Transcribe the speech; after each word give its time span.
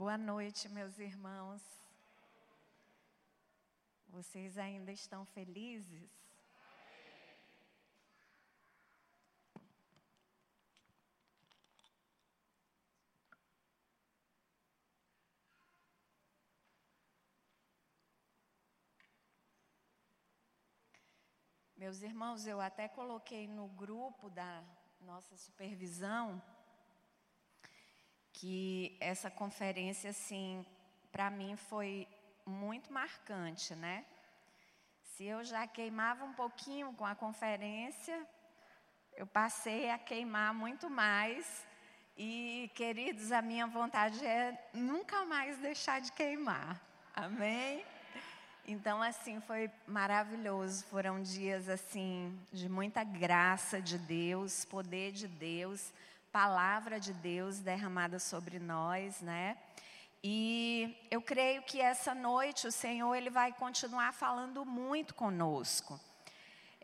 Boa 0.00 0.16
noite, 0.16 0.66
meus 0.66 0.98
irmãos. 0.98 1.60
Vocês 4.08 4.56
ainda 4.56 4.90
estão 4.90 5.26
felizes? 5.26 6.08
Meus 21.76 22.00
irmãos, 22.00 22.46
eu 22.46 22.58
até 22.58 22.88
coloquei 22.88 23.46
no 23.46 23.68
grupo 23.68 24.30
da 24.30 24.64
nossa 25.02 25.36
supervisão 25.36 26.42
que 28.32 28.96
essa 29.00 29.30
conferência, 29.30 30.10
assim, 30.10 30.64
para 31.10 31.30
mim 31.30 31.56
foi 31.56 32.06
muito 32.46 32.92
marcante, 32.92 33.74
né? 33.74 34.04
Se 35.02 35.24
eu 35.24 35.44
já 35.44 35.66
queimava 35.66 36.24
um 36.24 36.32
pouquinho 36.32 36.92
com 36.94 37.04
a 37.04 37.14
conferência, 37.14 38.26
eu 39.16 39.26
passei 39.26 39.90
a 39.90 39.98
queimar 39.98 40.54
muito 40.54 40.88
mais. 40.88 41.66
E, 42.16 42.70
queridos, 42.74 43.32
a 43.32 43.42
minha 43.42 43.66
vontade 43.66 44.24
é 44.24 44.70
nunca 44.72 45.24
mais 45.24 45.58
deixar 45.58 46.00
de 46.00 46.12
queimar. 46.12 46.80
Amém? 47.14 47.84
Então, 48.66 49.02
assim, 49.02 49.40
foi 49.40 49.70
maravilhoso. 49.86 50.84
Foram 50.86 51.22
dias, 51.22 51.68
assim, 51.68 52.38
de 52.52 52.68
muita 52.68 53.02
graça 53.02 53.80
de 53.80 53.98
Deus, 53.98 54.64
poder 54.64 55.12
de 55.12 55.26
Deus, 55.26 55.92
palavra 56.32 57.00
de 57.00 57.12
Deus 57.12 57.58
derramada 57.58 58.18
sobre 58.18 58.58
nós, 58.58 59.20
né? 59.20 59.56
E 60.22 60.96
eu 61.10 61.20
creio 61.20 61.62
que 61.62 61.80
essa 61.80 62.14
noite 62.14 62.66
o 62.66 62.72
Senhor 62.72 63.14
ele 63.14 63.30
vai 63.30 63.52
continuar 63.52 64.12
falando 64.12 64.64
muito 64.64 65.14
conosco. 65.14 65.98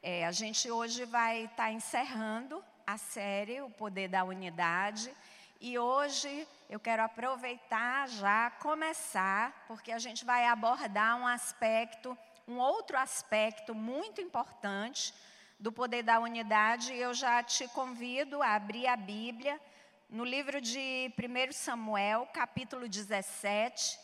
É, 0.03 0.27
a 0.27 0.33
gente 0.33 0.71
hoje 0.71 1.05
vai 1.05 1.45
estar 1.45 1.65
tá 1.65 1.73
encerrando 1.73 2.63
a 2.87 2.99
série 2.99 3.61
O 3.61 3.71
Poder 3.71 4.09
da 4.09 4.25
Unidade. 4.25 5.13
E 5.61 5.79
hoje 5.79 6.49
eu 6.69 6.81
quero 6.81 7.03
aproveitar 7.03 8.09
já, 8.09 8.51
começar, 8.51 9.65
porque 9.69 9.93
a 9.93 9.99
gente 9.99 10.25
vai 10.25 10.47
abordar 10.47 11.17
um 11.21 11.27
aspecto, 11.27 12.17
um 12.49 12.59
outro 12.59 12.99
aspecto 12.99 13.75
muito 13.75 14.21
importante 14.21 15.15
do 15.59 15.73
poder 15.73 16.03
da 16.03 16.21
unidade. 16.21 16.95
Eu 16.95 17.15
já 17.15 17.43
te 17.43 17.67
convido 17.69 18.43
a 18.43 18.55
abrir 18.55 18.87
a 18.87 18.97
Bíblia 18.97 19.61
no 20.09 20.25
livro 20.25 20.61
de 20.61 21.13
1 21.19 21.53
Samuel, 21.53 22.29
capítulo 22.33 22.89
17, 22.89 23.99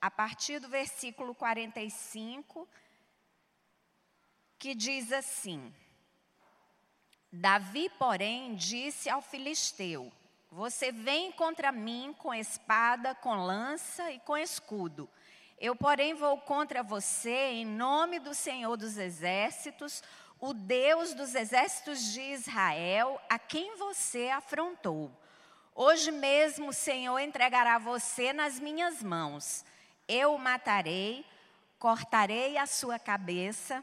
a 0.00 0.10
partir 0.10 0.58
do 0.58 0.68
versículo 0.68 1.34
45, 1.34 2.68
que 4.58 4.74
diz 4.74 5.12
assim: 5.12 5.72
Davi, 7.30 7.90
porém, 7.98 8.54
disse 8.54 9.10
ao 9.10 9.20
filisteu: 9.20 10.12
Você 10.50 10.90
vem 10.90 11.30
contra 11.32 11.70
mim 11.70 12.14
com 12.18 12.34
espada, 12.34 13.14
com 13.14 13.34
lança 13.34 14.10
e 14.10 14.18
com 14.20 14.36
escudo. 14.36 15.08
Eu, 15.58 15.76
porém, 15.76 16.14
vou 16.14 16.38
contra 16.38 16.82
você 16.82 17.52
em 17.52 17.64
nome 17.64 18.18
do 18.18 18.34
Senhor 18.34 18.76
dos 18.76 18.98
Exércitos, 18.98 20.02
o 20.46 20.52
Deus 20.52 21.14
dos 21.14 21.34
exércitos 21.34 22.12
de 22.12 22.20
Israel, 22.20 23.18
a 23.30 23.38
quem 23.38 23.78
você 23.78 24.28
afrontou. 24.28 25.10
Hoje 25.74 26.10
mesmo 26.10 26.68
o 26.68 26.72
Senhor 26.72 27.18
entregará 27.18 27.78
você 27.78 28.30
nas 28.30 28.60
minhas 28.60 29.02
mãos. 29.02 29.64
Eu 30.06 30.34
o 30.34 30.38
matarei, 30.38 31.24
cortarei 31.78 32.58
a 32.58 32.66
sua 32.66 32.98
cabeça. 32.98 33.82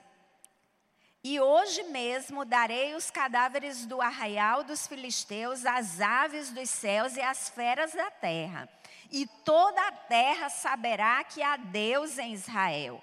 E 1.24 1.40
hoje 1.40 1.82
mesmo 1.82 2.46
darei 2.46 2.94
os 2.94 3.10
cadáveres 3.10 3.88
do 3.88 4.00
arraial 4.00 4.64
dos 4.64 4.86
filisteus, 4.86 5.66
às 5.66 6.00
aves 6.00 6.52
dos 6.52 6.70
céus 6.70 7.18
e 7.18 7.22
às 7.22 7.50
feras 7.50 7.92
da 7.94 8.12
terra. 8.12 8.70
E 9.12 9.26
toda 9.44 9.82
a 9.88 9.92
terra 9.92 10.48
saberá 10.48 11.24
que 11.24 11.42
há 11.42 11.58
Deus 11.58 12.20
em 12.20 12.34
Israel. 12.34 13.02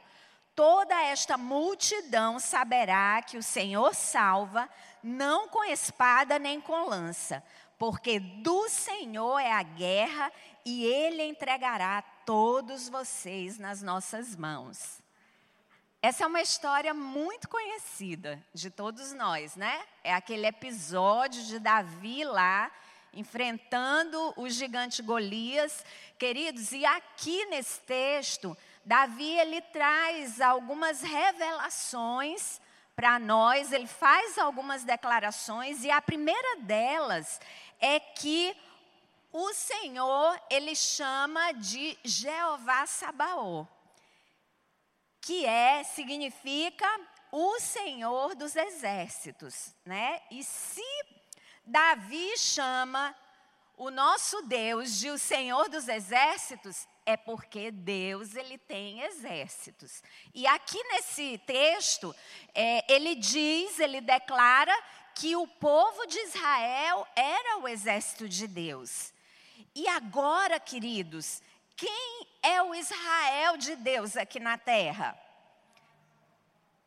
Toda 0.58 1.00
esta 1.04 1.38
multidão 1.38 2.41
saberá 2.41 3.22
que 3.22 3.38
o 3.38 3.42
Senhor 3.44 3.94
salva, 3.94 4.69
não 5.00 5.48
com 5.48 5.62
espada 5.62 6.36
nem 6.36 6.60
com 6.60 6.88
lança, 6.88 7.44
porque 7.78 8.19
do 8.19 8.69
Senhor 8.69 9.38
é 9.38 9.52
a 9.52 9.62
guerra 9.62 10.32
e 10.64 10.84
Ele 10.84 11.22
entregará 11.22 12.02
todos 12.26 12.88
vocês 12.88 13.56
nas 13.56 13.82
nossas 13.82 14.34
mãos. 14.34 15.00
Essa 16.02 16.24
é 16.24 16.26
uma 16.26 16.42
história 16.42 16.92
muito 16.92 17.48
conhecida 17.48 18.44
de 18.52 18.69
todos 18.69 19.12
nós, 19.12 19.54
né? 19.54 19.80
É 20.02 20.12
aquele 20.12 20.48
episódio 20.48 21.40
de 21.44 21.60
Davi 21.60 22.25
lá, 22.25 22.69
enfrentando 23.14 24.34
o 24.36 24.50
gigante 24.50 25.02
Golias. 25.02 25.84
Queridos, 26.19 26.72
e 26.72 26.84
aqui 26.84 27.46
nesse 27.46 27.78
texto, 27.82 28.58
Davi 28.84 29.38
ele 29.38 29.60
traz 29.60 30.40
algumas 30.40 31.02
revelações 31.02 32.60
para 32.96 33.18
nós, 33.18 33.72
ele 33.72 33.86
faz 33.86 34.38
algumas 34.38 34.82
declarações 34.82 35.84
e 35.84 35.90
a 35.90 36.02
primeira 36.02 36.60
delas 36.62 37.40
é 37.78 38.00
que 38.00 38.56
o 39.32 39.52
Senhor, 39.52 40.40
ele 40.50 40.74
chama 40.74 41.52
de 41.52 41.96
Jeová 42.02 42.86
Sabaó, 42.86 43.66
que 45.20 45.44
é, 45.44 45.84
significa 45.84 46.88
o 47.30 47.60
Senhor 47.60 48.34
dos 48.34 48.56
exércitos, 48.56 49.74
né? 49.84 50.22
E 50.30 50.42
se 50.42 50.82
Davi 51.64 52.36
chama 52.38 53.14
o 53.76 53.90
nosso 53.90 54.42
Deus 54.42 54.98
de 54.98 55.10
o 55.10 55.18
Senhor 55.18 55.68
dos 55.68 55.86
exércitos, 55.86 56.88
é 57.08 57.16
porque 57.16 57.70
Deus 57.70 58.36
ele 58.36 58.58
tem 58.58 59.00
exércitos. 59.00 60.02
E 60.34 60.46
aqui 60.46 60.78
nesse 60.92 61.38
texto, 61.46 62.14
é, 62.54 62.84
ele 62.92 63.14
diz, 63.14 63.80
ele 63.80 64.02
declara 64.02 64.76
que 65.14 65.34
o 65.34 65.46
povo 65.46 66.06
de 66.06 66.19
Israel 66.19 67.08
era 67.16 67.60
o 67.60 67.66
exército 67.66 68.28
de 68.28 68.46
Deus. 68.46 69.14
E 69.74 69.88
agora, 69.88 70.60
queridos, 70.60 71.41
quem 71.74 72.26
é 72.42 72.62
o 72.62 72.74
Israel 72.74 73.56
de 73.56 73.75
Deus 73.76 74.14
aqui 74.14 74.38
na 74.38 74.58
terra? 74.58 75.19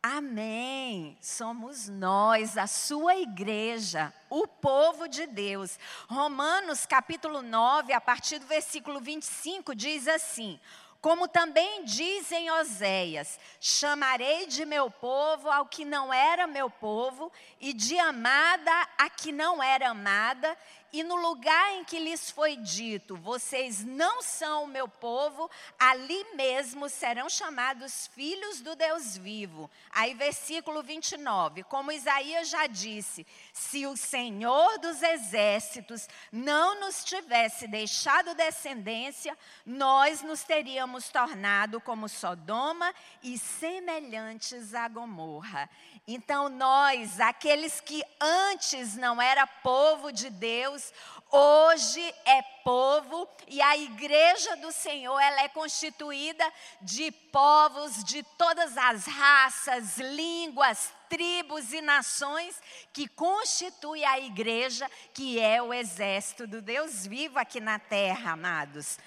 Amém. 0.04 1.16
Somos 1.20 1.88
nós, 1.88 2.58
a 2.58 2.66
sua 2.66 3.14
igreja, 3.14 4.12
o 4.28 4.48
povo 4.48 5.06
de 5.06 5.28
Deus. 5.28 5.78
Romanos 6.08 6.84
capítulo 6.84 7.40
9, 7.40 7.92
a 7.92 8.00
partir 8.00 8.40
do 8.40 8.46
versículo 8.46 9.00
25, 9.00 9.76
diz 9.76 10.08
assim: 10.08 10.58
como 11.02 11.26
também 11.26 11.84
dizem 11.84 12.48
Oséias: 12.52 13.38
chamarei 13.60 14.46
de 14.46 14.64
meu 14.64 14.88
povo 14.88 15.50
ao 15.50 15.66
que 15.66 15.84
não 15.84 16.14
era 16.14 16.46
meu 16.46 16.70
povo, 16.70 17.30
e 17.60 17.72
de 17.72 17.98
amada 17.98 18.70
a 18.96 19.10
que 19.10 19.32
não 19.32 19.60
era 19.60 19.90
amada, 19.90 20.56
e 20.92 21.02
no 21.02 21.16
lugar 21.16 21.72
em 21.72 21.84
que 21.84 21.98
lhes 21.98 22.30
foi 22.30 22.56
dito: 22.56 23.16
Vocês 23.16 23.82
não 23.82 24.20
são 24.20 24.64
o 24.64 24.68
meu 24.68 24.86
povo, 24.86 25.50
ali 25.78 26.24
mesmo 26.34 26.88
serão 26.88 27.30
chamados 27.30 28.08
filhos 28.08 28.60
do 28.60 28.76
Deus 28.76 29.16
vivo. 29.16 29.70
Aí, 29.90 30.12
versículo 30.12 30.82
29, 30.82 31.62
como 31.64 31.90
Isaías 31.90 32.50
já 32.50 32.66
disse: 32.66 33.26
Se 33.52 33.86
o 33.86 33.96
Senhor 33.96 34.78
dos 34.78 35.02
exércitos 35.02 36.08
não 36.30 36.80
nos 36.80 37.02
tivesse 37.04 37.66
deixado 37.66 38.34
descendência, 38.34 39.36
nós 39.64 40.20
nos 40.22 40.44
teríamos 40.44 41.08
tornado 41.08 41.80
como 41.80 42.08
Sodoma 42.08 42.94
e 43.22 43.38
semelhantes 43.38 44.74
a 44.74 44.88
Gomorra. 44.88 45.70
Então, 46.06 46.48
nós, 46.48 47.20
aqueles 47.20 47.80
que 47.80 48.02
antes 48.20 48.96
não 48.96 49.22
era 49.22 49.46
povo 49.46 50.10
de 50.10 50.28
Deus, 50.28 50.81
hoje 51.30 52.14
é 52.26 52.42
povo 52.62 53.26
e 53.48 53.60
a 53.60 53.76
igreja 53.76 54.56
do 54.56 54.70
Senhor, 54.70 55.18
ela 55.18 55.42
é 55.42 55.48
constituída 55.48 56.44
de 56.80 57.10
povos 57.10 58.04
de 58.04 58.22
todas 58.22 58.76
as 58.76 59.06
raças, 59.06 59.98
línguas, 59.98 60.92
tribos 61.08 61.72
e 61.72 61.80
nações 61.80 62.60
que 62.92 63.08
constitui 63.08 64.04
a 64.04 64.18
igreja, 64.18 64.90
que 65.14 65.40
é 65.40 65.62
o 65.62 65.72
exército 65.72 66.46
do 66.46 66.60
Deus 66.60 67.06
vivo 67.06 67.38
aqui 67.38 67.60
na 67.60 67.78
terra, 67.78 68.32
amados. 68.32 68.98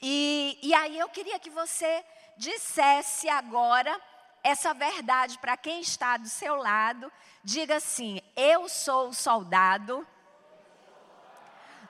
E, 0.00 0.58
e 0.62 0.74
aí 0.74 0.98
eu 0.98 1.08
queria 1.08 1.38
que 1.38 1.50
você 1.50 2.04
dissesse 2.36 3.28
agora 3.28 4.00
essa 4.42 4.74
verdade 4.74 5.38
para 5.38 5.56
quem 5.56 5.80
está 5.80 6.16
do 6.16 6.28
seu 6.28 6.56
lado. 6.56 7.10
Diga 7.42 7.76
assim: 7.76 8.20
Eu 8.36 8.68
sou 8.68 9.12
soldado 9.12 10.06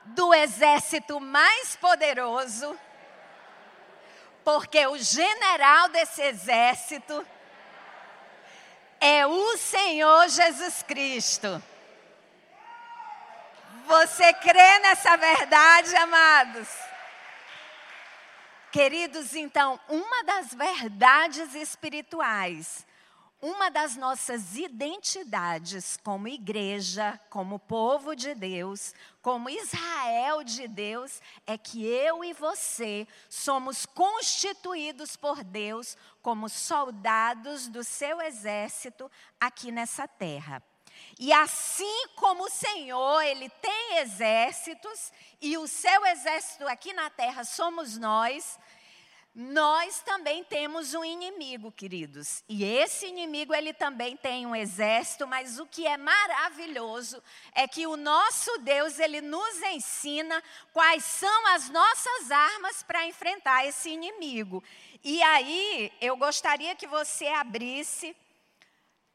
do 0.05 0.33
exército 0.33 1.19
mais 1.19 1.75
poderoso 1.75 2.77
Porque 4.43 4.85
o 4.87 4.97
general 4.97 5.89
desse 5.89 6.21
exército 6.21 7.25
é 8.99 9.25
o 9.25 9.57
Senhor 9.57 10.27
Jesus 10.29 10.83
Cristo. 10.83 11.61
Você 13.87 14.33
crê 14.33 14.79
nessa 14.79 15.15
verdade, 15.15 15.95
amados? 15.95 16.67
Queridos, 18.71 19.35
então, 19.35 19.79
uma 19.87 20.23
das 20.23 20.53
verdades 20.53 21.53
espirituais, 21.53 22.85
uma 23.41 23.69
das 23.69 23.95
nossas 23.95 24.55
identidades 24.55 25.97
como 26.03 26.27
igreja, 26.27 27.19
como 27.29 27.59
povo 27.59 28.15
de 28.15 28.33
Deus, 28.33 28.93
como 29.21 29.49
Israel 29.49 30.43
de 30.43 30.67
Deus, 30.67 31.21
é 31.45 31.57
que 31.57 31.85
eu 31.85 32.23
e 32.23 32.33
você 32.33 33.07
somos 33.29 33.85
constituídos 33.85 35.15
por 35.15 35.43
Deus 35.43 35.97
como 36.21 36.49
soldados 36.49 37.67
do 37.67 37.83
seu 37.83 38.21
exército 38.21 39.11
aqui 39.39 39.71
nessa 39.71 40.07
terra. 40.07 40.63
E 41.19 41.31
assim 41.31 42.07
como 42.15 42.45
o 42.45 42.49
Senhor, 42.49 43.21
ele 43.21 43.49
tem 43.49 43.97
exércitos, 43.97 45.11
e 45.41 45.57
o 45.57 45.67
seu 45.67 46.05
exército 46.05 46.67
aqui 46.67 46.93
na 46.93 47.09
terra 47.09 47.43
somos 47.43 47.97
nós, 47.97 48.57
nós 49.35 50.01
também 50.01 50.45
temos 50.45 50.93
um 50.93 51.03
inimigo, 51.03 51.69
queridos. 51.69 52.41
E 52.47 52.63
esse 52.63 53.05
inimigo, 53.05 53.53
ele 53.53 53.73
também 53.73 54.15
tem 54.15 54.45
um 54.45 54.55
exército, 54.55 55.27
mas 55.27 55.59
o 55.59 55.65
que 55.65 55.85
é 55.85 55.97
maravilhoso 55.97 57.21
é 57.53 57.67
que 57.67 57.85
o 57.85 57.97
nosso 57.97 58.57
Deus, 58.59 58.97
ele 58.97 59.19
nos 59.19 59.61
ensina 59.63 60.41
quais 60.71 61.03
são 61.03 61.47
as 61.47 61.69
nossas 61.69 62.31
armas 62.31 62.81
para 62.81 63.05
enfrentar 63.05 63.65
esse 63.65 63.89
inimigo. 63.89 64.63
E 65.03 65.21
aí, 65.21 65.91
eu 65.99 66.15
gostaria 66.15 66.73
que 66.73 66.87
você 66.87 67.27
abrisse 67.27 68.15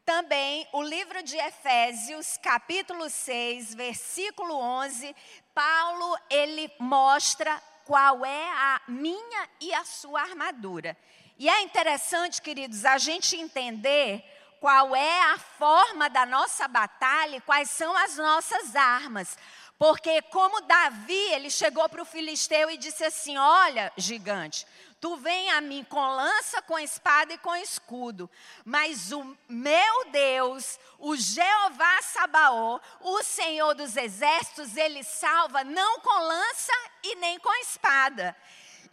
também 0.05 0.67
o 0.71 0.83
livro 0.83 1.23
de 1.23 1.37
Efésios, 1.37 2.37
capítulo 2.37 3.09
6, 3.09 3.73
versículo 3.73 4.53
11, 4.53 5.15
Paulo 5.53 6.17
ele 6.29 6.71
mostra 6.79 7.61
qual 7.85 8.25
é 8.25 8.49
a 8.49 8.81
minha 8.87 9.49
e 9.59 9.73
a 9.73 9.83
sua 9.83 10.21
armadura. 10.21 10.97
E 11.37 11.49
é 11.49 11.61
interessante, 11.61 12.41
queridos, 12.41 12.85
a 12.85 12.97
gente 12.97 13.35
entender 13.35 14.23
qual 14.59 14.95
é 14.95 15.23
a 15.33 15.39
forma 15.39 16.09
da 16.09 16.25
nossa 16.25 16.67
batalha 16.67 17.37
e 17.37 17.41
quais 17.41 17.69
são 17.69 17.95
as 17.97 18.15
nossas 18.17 18.75
armas. 18.75 19.37
Porque 19.77 20.21
como 20.23 20.61
Davi, 20.61 21.31
ele 21.33 21.49
chegou 21.49 21.89
para 21.89 22.03
o 22.03 22.05
filisteu 22.05 22.69
e 22.69 22.77
disse 22.77 23.03
assim: 23.03 23.37
"Olha, 23.37 23.91
gigante, 23.97 24.67
Tu 25.01 25.17
vem 25.17 25.49
a 25.49 25.59
mim 25.59 25.83
com 25.83 25.99
lança, 25.99 26.61
com 26.61 26.77
espada 26.77 27.33
e 27.33 27.37
com 27.39 27.55
escudo. 27.55 28.29
Mas 28.63 29.11
o 29.11 29.35
meu 29.49 30.05
Deus, 30.11 30.79
o 30.99 31.15
Jeová 31.15 32.01
Sabaó, 32.03 32.79
o 32.99 33.23
Senhor 33.23 33.73
dos 33.73 33.97
exércitos, 33.97 34.77
ele 34.77 35.03
salva 35.03 35.63
não 35.63 35.99
com 36.01 36.19
lança 36.19 36.71
e 37.03 37.15
nem 37.15 37.39
com 37.39 37.51
espada. 37.55 38.37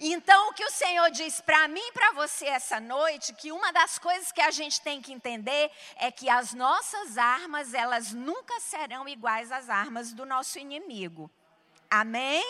Então, 0.01 0.49
o 0.49 0.55
que 0.55 0.65
o 0.65 0.71
Senhor 0.71 1.11
diz 1.11 1.43
para 1.43 1.69
mim 1.69 1.87
e 1.87 1.93
para 1.93 2.13
você 2.13 2.47
essa 2.47 2.81
noite, 2.81 3.35
que 3.35 3.53
uma 3.53 3.71
das 3.71 3.99
coisas 3.99 4.33
que 4.33 4.41
a 4.41 4.51
gente 4.51 4.81
tem 4.81 5.03
que 5.03 5.13
entender 5.13 5.71
é 5.97 6.11
que 6.11 6.31
as 6.31 6.55
nossas 6.55 7.19
armas, 7.19 7.75
elas 7.75 8.13
nunca 8.13 8.59
serão 8.61 9.07
iguais 9.07 9.53
às 9.53 9.69
armas 9.69 10.15
do 10.15 10.25
nosso 10.25 10.59
inimigo. 10.59 11.31
Amém? 11.91 12.45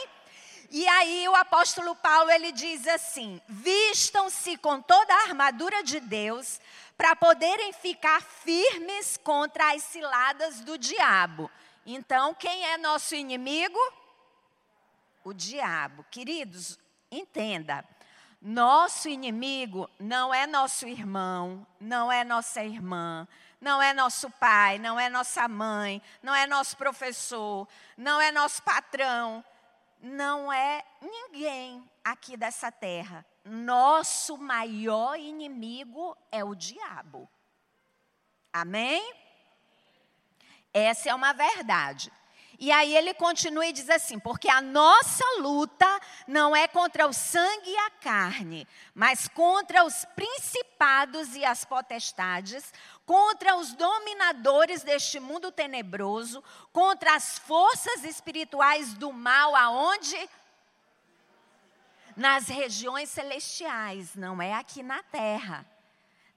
E 0.70 0.86
aí 0.86 1.26
o 1.28 1.34
apóstolo 1.34 1.96
Paulo 1.96 2.30
ele 2.30 2.52
diz 2.52 2.86
assim: 2.86 3.40
"Vistam-se 3.48 4.56
com 4.58 4.80
toda 4.82 5.14
a 5.14 5.22
armadura 5.22 5.82
de 5.82 5.98
Deus 5.98 6.60
para 6.96 7.16
poderem 7.16 7.72
ficar 7.72 8.20
firmes 8.20 9.16
contra 9.16 9.74
as 9.74 9.82
ciladas 9.84 10.60
do 10.60 10.76
diabo". 10.76 11.50
Então, 11.86 12.34
quem 12.34 12.66
é 12.66 12.76
nosso 12.76 13.14
inimigo? 13.14 13.78
O 15.24 15.32
diabo. 15.32 16.04
Queridos, 16.10 16.78
entenda. 17.10 17.82
Nosso 18.40 19.08
inimigo 19.08 19.90
não 19.98 20.32
é 20.32 20.46
nosso 20.46 20.86
irmão, 20.86 21.66
não 21.80 22.12
é 22.12 22.22
nossa 22.22 22.62
irmã, 22.62 23.26
não 23.60 23.82
é 23.82 23.92
nosso 23.92 24.30
pai, 24.30 24.78
não 24.78 25.00
é 25.00 25.08
nossa 25.08 25.48
mãe, 25.48 26.00
não 26.22 26.34
é 26.34 26.46
nosso 26.46 26.76
professor, 26.76 27.66
não 27.96 28.20
é 28.20 28.30
nosso 28.30 28.62
patrão, 28.62 29.44
não 30.00 30.52
é 30.52 30.84
ninguém 31.00 31.88
aqui 32.04 32.36
dessa 32.36 32.70
terra. 32.70 33.24
Nosso 33.44 34.36
maior 34.36 35.18
inimigo 35.18 36.16
é 36.30 36.44
o 36.44 36.54
diabo. 36.54 37.28
Amém? 38.52 39.14
Essa 40.72 41.10
é 41.10 41.14
uma 41.14 41.32
verdade. 41.32 42.12
E 42.60 42.72
aí 42.72 42.96
ele 42.96 43.14
continua 43.14 43.66
e 43.66 43.72
diz 43.72 43.88
assim: 43.88 44.18
porque 44.18 44.48
a 44.48 44.60
nossa 44.60 45.24
luta 45.38 45.86
não 46.26 46.56
é 46.56 46.66
contra 46.66 47.06
o 47.06 47.12
sangue 47.12 47.70
e 47.70 47.76
a 47.76 47.90
carne, 47.90 48.66
mas 48.92 49.28
contra 49.28 49.84
os 49.84 50.04
principados 50.16 51.36
e 51.36 51.44
as 51.44 51.64
potestades, 51.64 52.72
contra 53.08 53.56
os 53.56 53.72
dominadores 53.72 54.82
deste 54.82 55.18
mundo 55.18 55.50
tenebroso, 55.50 56.44
contra 56.70 57.14
as 57.14 57.38
forças 57.38 58.04
espirituais 58.04 58.92
do 58.92 59.10
mal, 59.10 59.56
aonde? 59.56 60.28
Nas 62.14 62.48
regiões 62.48 63.08
celestiais, 63.08 64.14
não 64.14 64.42
é 64.42 64.52
aqui 64.52 64.82
na 64.82 65.02
terra. 65.04 65.64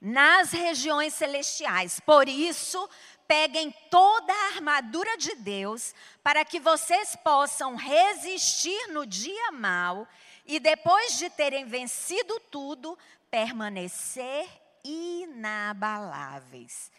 Nas 0.00 0.50
regiões 0.50 1.12
celestiais. 1.12 2.00
Por 2.00 2.26
isso, 2.26 2.88
peguem 3.28 3.70
toda 3.90 4.32
a 4.32 4.46
armadura 4.54 5.18
de 5.18 5.34
Deus, 5.34 5.94
para 6.22 6.42
que 6.42 6.58
vocês 6.58 7.14
possam 7.16 7.76
resistir 7.76 8.86
no 8.88 9.04
dia 9.04 9.52
mal 9.52 10.08
e, 10.46 10.58
depois 10.58 11.18
de 11.18 11.28
terem 11.28 11.66
vencido 11.66 12.40
tudo, 12.50 12.98
permanecer 13.30 14.61
inabaláveis. 14.84 16.90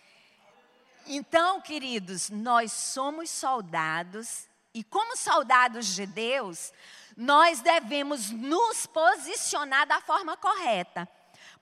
Então, 1.06 1.62
queridos, 1.62 2.30
nós 2.30 2.72
somos 2.72 3.30
soldados 3.30 4.48
e, 4.74 4.84
como 4.84 5.18
soldados 5.18 5.88
de 5.88 6.06
Deus, 6.06 6.74
nós 7.16 7.62
devemos 7.62 8.30
nos 8.30 8.86
posicionar 8.86 9.86
da 9.86 10.02
forma 10.02 10.38
correta. 10.38 11.08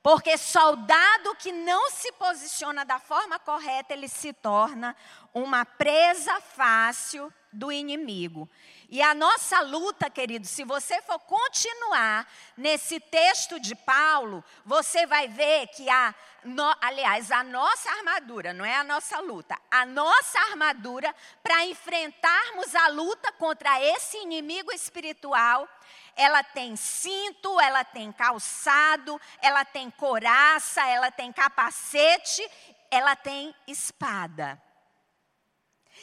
Porque 0.04 0.38
soldado 0.38 1.36
que 1.36 1.52
não 1.52 1.92
se 1.92 2.12
posiciona 2.14 2.84
da 2.84 3.00
forma 3.00 3.38
correta, 3.40 3.94
ele 3.94 4.08
se 4.08 4.34
torna 4.34 4.96
uma 5.34 5.66
presa 5.66 6.42
fácil 6.42 7.32
do 7.52 7.72
inimigo. 7.72 8.50
E 8.90 9.02
a 9.02 9.14
nossa 9.14 9.62
luta, 9.62 10.10
querido, 10.10 10.46
se 10.46 10.64
você 10.64 11.02
for 11.02 11.20
continuar 11.20 12.28
nesse 12.58 13.00
texto 13.00 13.60
de 13.60 13.74
Paulo, 13.74 14.44
você 14.66 15.06
vai 15.06 15.28
ver 15.28 15.68
que 15.68 15.90
a, 15.90 16.14
no, 16.44 16.76
aliás, 16.82 17.32
a 17.32 17.44
nossa 17.44 17.90
armadura, 17.90 18.54
não 18.54 18.66
é 18.66 18.76
a 18.76 18.84
nossa 18.84 19.20
luta, 19.20 19.58
a 19.70 19.86
nossa 19.86 20.40
armadura 20.50 21.14
para 21.42 21.66
enfrentarmos 21.66 22.76
a 22.76 22.88
luta 22.90 23.32
contra 23.34 23.82
esse 23.82 24.18
inimigo 24.18 24.72
espiritual, 24.74 25.68
ela 26.16 26.44
tem 26.44 26.76
cinto, 26.76 27.60
ela 27.60 27.84
tem 27.84 28.12
calçado, 28.12 29.20
ela 29.42 29.64
tem 29.64 29.90
coraça, 29.90 30.86
ela 30.86 31.10
tem 31.10 31.32
capacete, 31.32 32.46
ela 32.90 33.16
tem 33.16 33.56
espada. 33.66 34.62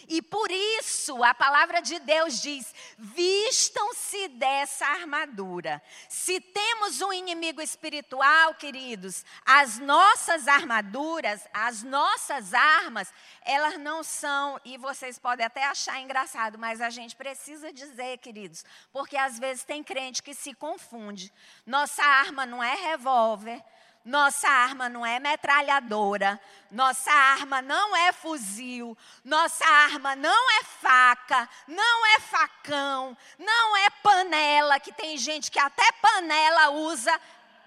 E 0.06 0.22
por 0.22 0.50
isso 0.50 1.24
a 1.24 1.34
palavra 1.34 1.80
de 1.80 1.98
Deus 1.98 2.40
diz: 2.40 2.74
vistam-se 2.98 4.28
dessa 4.28 4.86
armadura. 4.86 5.82
Se 6.08 6.40
temos 6.40 7.00
um 7.00 7.12
inimigo 7.12 7.60
espiritual, 7.60 8.54
queridos, 8.54 9.24
as 9.44 9.78
nossas 9.78 10.46
armaduras, 10.46 11.46
as 11.52 11.82
nossas 11.82 12.54
armas, 12.54 13.12
elas 13.42 13.78
não 13.78 14.02
são, 14.02 14.60
e 14.64 14.76
vocês 14.76 15.18
podem 15.18 15.44
até 15.44 15.64
achar 15.64 16.00
engraçado, 16.00 16.58
mas 16.58 16.80
a 16.80 16.90
gente 16.90 17.16
precisa 17.16 17.72
dizer, 17.72 18.18
queridos, 18.18 18.64
porque 18.92 19.16
às 19.16 19.38
vezes 19.38 19.64
tem 19.64 19.82
crente 19.82 20.22
que 20.22 20.34
se 20.34 20.54
confunde. 20.54 21.32
Nossa 21.66 22.02
arma 22.02 22.46
não 22.46 22.62
é 22.62 22.74
revólver, 22.74 23.62
nossa 24.08 24.48
arma 24.48 24.88
não 24.88 25.04
é 25.04 25.20
metralhadora, 25.20 26.40
nossa 26.70 27.12
arma 27.12 27.60
não 27.60 27.94
é 27.94 28.10
fuzil, 28.10 28.96
nossa 29.22 29.66
arma 29.66 30.16
não 30.16 30.50
é 30.50 30.64
faca, 30.64 31.46
não 31.66 32.06
é 32.06 32.20
facão, 32.20 33.14
não 33.38 33.76
é 33.76 33.90
panela, 34.02 34.80
que 34.80 34.92
tem 34.92 35.18
gente 35.18 35.50
que 35.50 35.58
até 35.58 35.92
panela 36.00 36.70
usa 36.70 37.20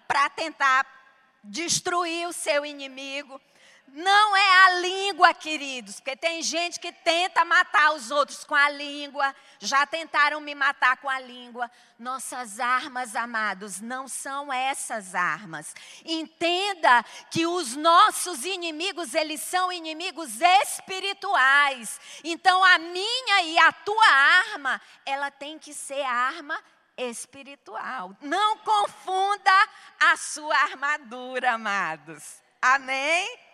para 0.07 0.31
tentar 0.31 0.83
destruir 1.43 2.27
o 2.27 2.33
seu 2.33 2.65
inimigo. 2.65 3.39
Não 3.93 4.37
é 4.37 4.65
a 4.65 4.69
língua, 4.79 5.33
queridos, 5.33 5.99
porque 5.99 6.15
tem 6.15 6.41
gente 6.41 6.79
que 6.79 6.93
tenta 6.93 7.43
matar 7.43 7.93
os 7.93 8.09
outros 8.09 8.45
com 8.45 8.55
a 8.55 8.69
língua, 8.69 9.35
já 9.59 9.85
tentaram 9.85 10.39
me 10.39 10.55
matar 10.55 10.95
com 10.97 11.09
a 11.09 11.19
língua. 11.19 11.69
Nossas 11.99 12.59
armas, 12.59 13.17
amados, 13.17 13.81
não 13.81 14.07
são 14.07 14.51
essas 14.51 15.13
armas. 15.13 15.75
Entenda 16.05 17.03
que 17.29 17.45
os 17.45 17.75
nossos 17.75 18.45
inimigos, 18.45 19.13
eles 19.13 19.41
são 19.41 19.69
inimigos 19.71 20.39
espirituais. 20.39 21.99
Então 22.23 22.63
a 22.63 22.77
minha 22.77 23.43
e 23.43 23.59
a 23.59 23.73
tua 23.73 24.07
arma, 24.07 24.81
ela 25.05 25.29
tem 25.29 25.59
que 25.59 25.73
ser 25.73 26.01
arma 26.01 26.57
espiritual. 26.95 28.15
Não 28.21 28.57
confunda 28.59 29.69
a 29.99 30.15
sua 30.15 30.55
armadura, 30.55 31.51
amados. 31.51 32.41
Amém? 32.61 33.50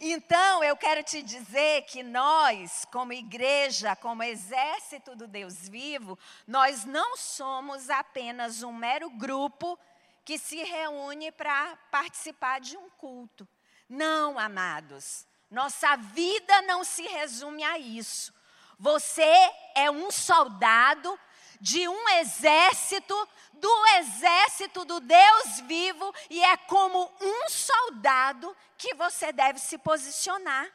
Então, 0.00 0.62
eu 0.64 0.76
quero 0.76 1.02
te 1.02 1.22
dizer 1.22 1.82
que 1.82 2.02
nós, 2.02 2.84
como 2.90 3.12
igreja, 3.12 3.94
como 3.96 4.22
exército 4.22 5.14
do 5.14 5.28
Deus 5.28 5.68
vivo, 5.68 6.18
nós 6.46 6.84
não 6.84 7.16
somos 7.16 7.88
apenas 7.88 8.62
um 8.62 8.72
mero 8.72 9.08
grupo 9.10 9.78
que 10.24 10.38
se 10.38 10.62
reúne 10.62 11.30
para 11.30 11.76
participar 11.90 12.60
de 12.60 12.76
um 12.76 12.90
culto. 12.90 13.46
Não, 13.88 14.38
amados. 14.38 15.26
Nossa 15.50 15.96
vida 15.96 16.62
não 16.62 16.82
se 16.82 17.02
resume 17.02 17.62
a 17.62 17.78
isso. 17.78 18.34
Você 18.78 19.32
é 19.74 19.90
um 19.90 20.10
soldado 20.10 21.18
de 21.60 21.86
um 21.88 22.08
exército, 22.08 23.28
do 23.64 23.86
exército 23.96 24.84
do 24.84 25.00
Deus 25.00 25.60
vivo, 25.60 26.14
e 26.28 26.44
é 26.44 26.54
como 26.54 27.10
um 27.18 27.48
soldado 27.48 28.54
que 28.76 28.92
você 28.94 29.32
deve 29.32 29.58
se 29.58 29.78
posicionar. 29.78 30.70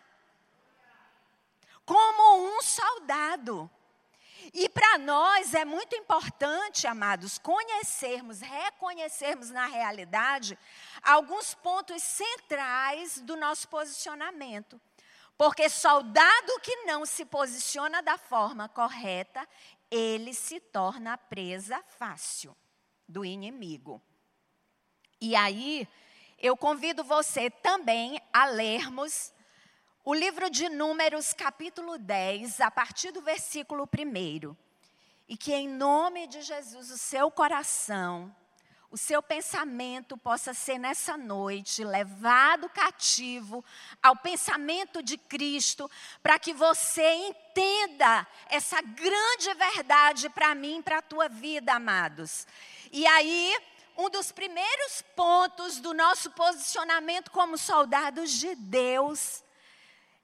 Como 1.86 2.48
um 2.48 2.60
soldado. 2.63 3.69
E 4.51 4.67
para 4.67 4.98
nós 4.98 5.53
é 5.53 5.63
muito 5.63 5.96
importante, 5.96 6.88
amados, 6.88 7.38
conhecermos, 7.38 8.41
reconhecermos 8.41 9.51
na 9.51 9.67
realidade 9.67 10.58
alguns 11.03 11.53
pontos 11.53 12.01
centrais 12.01 13.22
do 13.22 13.36
nosso 13.36 13.67
posicionamento. 13.67 14.81
Porque 15.38 15.69
soldado 15.69 16.60
que 16.63 16.75
não 16.86 17.05
se 17.05 17.24
posiciona 17.24 18.01
da 18.01 18.17
forma 18.17 18.67
correta, 18.67 19.48
ele 19.91 20.34
se 20.34 20.60
torna 20.60 21.19
presa 21.19 21.84
fácil 22.00 22.58
do 23.10 23.25
inimigo. 23.25 24.01
E 25.20 25.36
aí, 25.36 25.88
eu 26.38 26.56
convido 26.56 27.04
você 27.04 27.50
também 27.50 28.22
a 28.32 28.46
lermos 28.46 29.34
o 30.06 30.13
livro 30.13 30.50
de 30.50 30.70
Números, 30.70 31.34
capítulo 31.34 31.98
10, 31.98 32.62
a 32.62 32.72
partir 32.72 33.12
do 33.12 33.22
versículo 33.22 33.84
1. 33.84 34.56
E 35.28 35.36
que 35.36 35.54
em 35.54 35.68
nome 35.68 36.28
de 36.28 36.42
Jesus 36.42 36.89
o 36.92 36.98
seu 36.98 37.30
coração 37.30 38.34
o 38.91 38.98
seu 38.98 39.22
pensamento 39.22 40.17
possa 40.17 40.53
ser 40.53 40.79
nessa 40.79 41.15
noite 41.15 41.84
levado 41.84 42.67
cativo 42.69 43.63
ao 44.01 44.15
pensamento 44.15 45.03
de 45.03 45.17
Cristo, 45.17 45.89
para 46.24 46.39
que 46.39 46.53
você 46.53 47.03
entenda 47.03 48.25
essa 48.50 48.81
grande 48.81 49.53
verdade 49.53 50.29
para 50.29 50.55
mim, 50.55 50.81
para 50.81 50.98
a 50.98 51.03
tua 51.03 51.29
vida, 51.29 51.74
amados. 51.74 52.48
E 52.91 53.05
aí, 53.05 53.55
um 53.96 54.10
dos 54.10 54.31
primeiros 54.31 55.03
pontos 55.15 55.79
do 55.79 55.93
nosso 55.93 56.31
posicionamento 56.31 57.29
como 57.29 57.58
soldados 57.58 58.31
de 58.31 58.55
Deus 58.55 59.43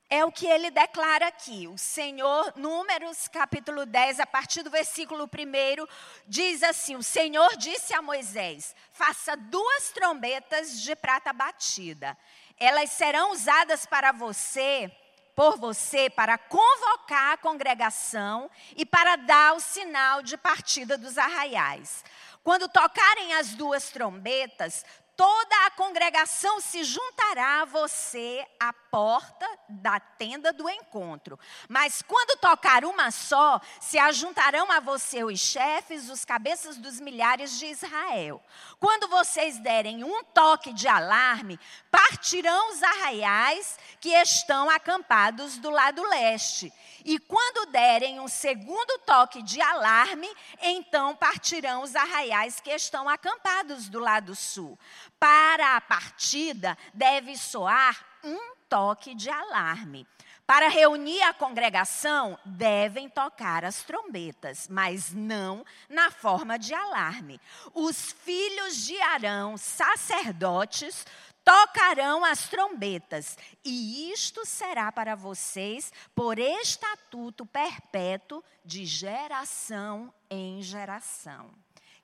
é 0.09 0.23
o 0.23 0.31
que 0.31 0.45
ele 0.45 0.69
declara 0.69 1.27
aqui. 1.27 1.67
O 1.67 1.77
Senhor, 1.77 2.53
Números 2.55 3.27
capítulo 3.27 3.85
10, 3.85 4.19
a 4.19 4.27
partir 4.27 4.61
do 4.61 4.69
versículo 4.69 5.25
1, 5.25 5.85
diz 6.27 6.63
assim: 6.63 6.95
O 6.95 7.03
Senhor 7.03 7.55
disse 7.57 7.93
a 7.93 8.01
Moisés: 8.01 8.75
Faça 8.91 9.35
duas 9.35 9.89
trombetas 9.91 10.81
de 10.81 10.95
prata 10.95 11.33
batida. 11.33 12.17
Elas 12.57 12.91
serão 12.91 13.31
usadas 13.31 13.85
para 13.85 14.11
você, 14.11 14.91
por 15.35 15.57
você, 15.57 16.09
para 16.09 16.37
convocar 16.37 17.33
a 17.33 17.37
congregação 17.37 18.49
e 18.77 18.85
para 18.85 19.17
dar 19.17 19.55
o 19.55 19.59
sinal 19.59 20.21
de 20.21 20.37
partida 20.37 20.97
dos 20.97 21.17
arraiais. 21.17 22.03
Quando 22.43 22.69
tocarem 22.69 23.33
as 23.33 23.55
duas 23.55 23.89
trombetas, 23.89 24.85
toda 25.17 25.65
a 25.65 25.71
congregação 25.71 26.61
se 26.61 26.83
juntará 26.83 27.61
a 27.61 27.65
você 27.65 28.45
à 28.59 28.71
porta 28.95 29.45
da 29.67 29.99
tenda 29.99 30.53
do 30.53 30.69
encontro. 30.69 31.37
Mas 31.67 32.01
quando 32.01 32.39
tocar 32.39 32.85
uma 32.85 33.11
só, 33.11 33.59
se 33.81 33.99
ajuntarão 33.99 34.71
a 34.71 34.79
você 34.79 35.21
os 35.21 35.37
chefes, 35.37 36.09
os 36.09 36.23
cabeças 36.23 36.77
dos 36.77 37.01
milhares 37.01 37.59
de 37.59 37.65
Israel. 37.65 38.41
Quando 38.79 39.09
vocês 39.09 39.59
derem 39.59 40.05
um 40.05 40.23
toque 40.23 40.71
de 40.71 40.87
alarme, 40.87 41.59
partirão 41.91 42.71
os 42.71 42.81
arraiais 42.81 43.77
que 43.99 44.11
estão 44.11 44.69
acampados 44.69 45.57
do 45.57 45.69
lado 45.69 46.01
leste. 46.03 46.71
E 47.03 47.19
quando 47.19 47.69
derem 47.69 48.21
um 48.21 48.29
segundo 48.29 48.97
toque 48.99 49.43
de 49.43 49.59
alarme, 49.61 50.33
então 50.61 51.13
partirão 51.17 51.83
os 51.83 51.97
arraiais 51.97 52.61
que 52.61 52.71
estão 52.71 53.09
acampados 53.09 53.89
do 53.89 53.99
lado 53.99 54.33
sul. 54.33 54.79
Para 55.19 55.75
a 55.75 55.81
partida, 55.81 56.77
deve 56.93 57.35
soar 57.35 58.01
um 58.23 58.54
toque 58.69 59.13
de 59.15 59.29
alarme. 59.29 60.07
Para 60.45 60.67
reunir 60.67 61.21
a 61.23 61.33
congregação, 61.33 62.37
devem 62.45 63.09
tocar 63.09 63.65
as 63.65 63.81
trombetas, 63.81 64.67
mas 64.69 65.11
não 65.11 65.65
na 65.89 66.11
forma 66.11 66.59
de 66.59 66.71
alarme. 66.73 67.41
Os 67.73 68.11
filhos 68.11 68.85
de 68.85 68.99
Arão, 69.01 69.57
sacerdotes, 69.57 71.03
tocarão 71.43 72.25
as 72.25 72.47
trombetas, 72.47 73.37
e 73.63 74.11
isto 74.11 74.45
será 74.45 74.91
para 74.91 75.15
vocês 75.15 75.93
por 76.15 76.39
estatuto 76.39 77.45
perpétuo 77.45 78.43
de 78.63 78.83
geração 78.85 80.13
em 80.29 80.61
geração. 80.61 81.51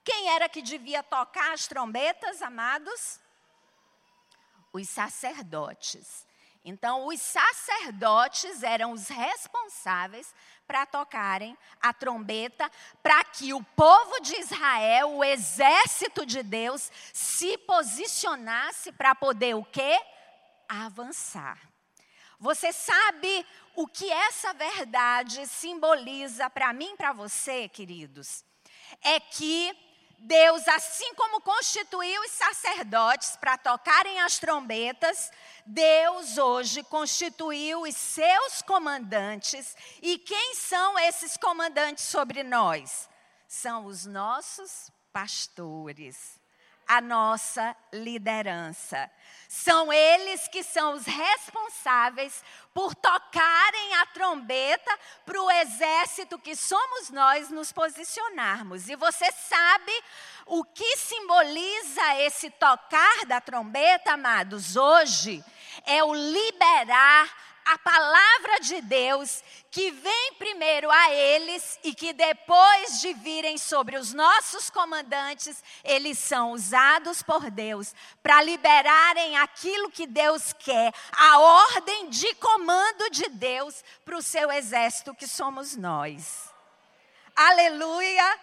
Quem 0.03 0.29
era 0.29 0.49
que 0.49 0.61
devia 0.61 1.03
tocar 1.03 1.53
as 1.53 1.67
trombetas, 1.67 2.41
amados? 2.41 3.19
Os 4.73 4.89
sacerdotes. 4.89 6.25
Então, 6.63 7.07
os 7.07 7.19
sacerdotes 7.19 8.61
eram 8.61 8.91
os 8.91 9.07
responsáveis 9.07 10.33
para 10.67 10.85
tocarem 10.85 11.57
a 11.81 11.91
trombeta, 11.91 12.71
para 13.01 13.23
que 13.23 13.53
o 13.53 13.63
povo 13.63 14.19
de 14.21 14.35
Israel, 14.39 15.15
o 15.15 15.23
exército 15.23 16.25
de 16.25 16.43
Deus, 16.43 16.91
se 17.11 17.57
posicionasse 17.59 18.91
para 18.91 19.15
poder 19.15 19.55
o 19.55 19.65
quê? 19.65 19.99
Avançar. 20.69 21.59
Você 22.39 22.71
sabe 22.71 23.45
o 23.75 23.87
que 23.87 24.11
essa 24.11 24.53
verdade 24.53 25.45
simboliza 25.47 26.49
para 26.49 26.71
mim 26.73 26.93
e 26.93 26.97
para 26.97 27.11
você, 27.11 27.67
queridos? 27.69 28.45
É 29.01 29.19
que 29.19 29.75
Deus, 30.23 30.67
assim 30.67 31.15
como 31.15 31.41
constituiu 31.41 32.21
os 32.21 32.31
sacerdotes 32.31 33.35
para 33.37 33.57
tocarem 33.57 34.21
as 34.21 34.37
trombetas, 34.37 35.31
Deus 35.65 36.37
hoje 36.37 36.83
constituiu 36.83 37.81
os 37.81 37.95
seus 37.95 38.61
comandantes. 38.61 39.75
E 39.99 40.19
quem 40.19 40.53
são 40.53 40.97
esses 40.99 41.35
comandantes 41.37 42.03
sobre 42.03 42.43
nós? 42.43 43.09
São 43.47 43.85
os 43.87 44.05
nossos 44.05 44.91
pastores 45.11 46.39
a 46.91 46.99
nossa 46.99 47.73
liderança. 47.93 49.09
São 49.47 49.93
eles 49.93 50.49
que 50.49 50.61
são 50.61 50.93
os 50.93 51.05
responsáveis 51.05 52.43
por 52.73 52.95
tocarem 52.95 53.95
a 53.95 54.05
trombeta 54.07 54.97
para 55.25 55.41
o 55.41 55.51
exército 55.51 56.39
que 56.39 56.55
somos 56.55 57.09
nós 57.09 57.49
nos 57.49 57.71
posicionarmos. 57.71 58.87
E 58.87 58.95
você 58.95 59.31
sabe 59.31 59.91
o 60.45 60.63
que 60.63 60.97
simboliza 60.97 62.15
esse 62.21 62.49
tocar 62.51 63.25
da 63.25 63.41
trombeta, 63.41 64.13
amados? 64.13 64.75
Hoje 64.75 65.43
é 65.85 66.03
o 66.03 66.13
liberar 66.13 67.50
a 67.65 67.77
palavra 67.77 68.59
de 68.61 68.81
Deus 68.81 69.43
que 69.69 69.91
vem 69.91 70.33
primeiro 70.33 70.89
a 70.91 71.11
eles 71.11 71.79
e 71.83 71.93
que 71.93 72.13
depois 72.13 72.99
de 73.01 73.13
virem 73.13 73.57
sobre 73.57 73.97
os 73.97 74.13
nossos 74.13 74.69
comandantes, 74.69 75.63
eles 75.83 76.17
são 76.17 76.51
usados 76.51 77.21
por 77.21 77.49
Deus 77.49 77.93
para 78.21 78.41
liberarem 78.41 79.37
aquilo 79.37 79.91
que 79.91 80.05
Deus 80.05 80.53
quer, 80.53 80.93
a 81.11 81.39
ordem 81.39 82.09
de 82.09 82.33
comando 82.35 83.09
de 83.09 83.29
Deus 83.29 83.83
para 84.03 84.17
o 84.17 84.21
seu 84.21 84.51
exército 84.51 85.15
que 85.15 85.27
somos 85.27 85.75
nós. 85.75 86.49
Aleluia! 87.35 88.39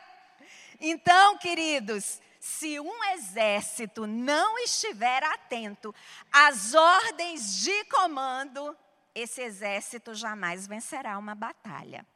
Então, 0.80 1.36
queridos, 1.38 2.20
se 2.40 2.78
um 2.80 3.04
exército 3.12 4.06
não 4.06 4.58
estiver 4.60 5.22
atento 5.24 5.94
às 6.32 6.72
ordens 6.74 7.60
de 7.62 7.84
comando, 7.84 8.76
esse 9.20 9.40
exército 9.42 10.14
jamais 10.14 10.66
vencerá 10.66 11.18
uma 11.18 11.34
batalha. 11.34 12.06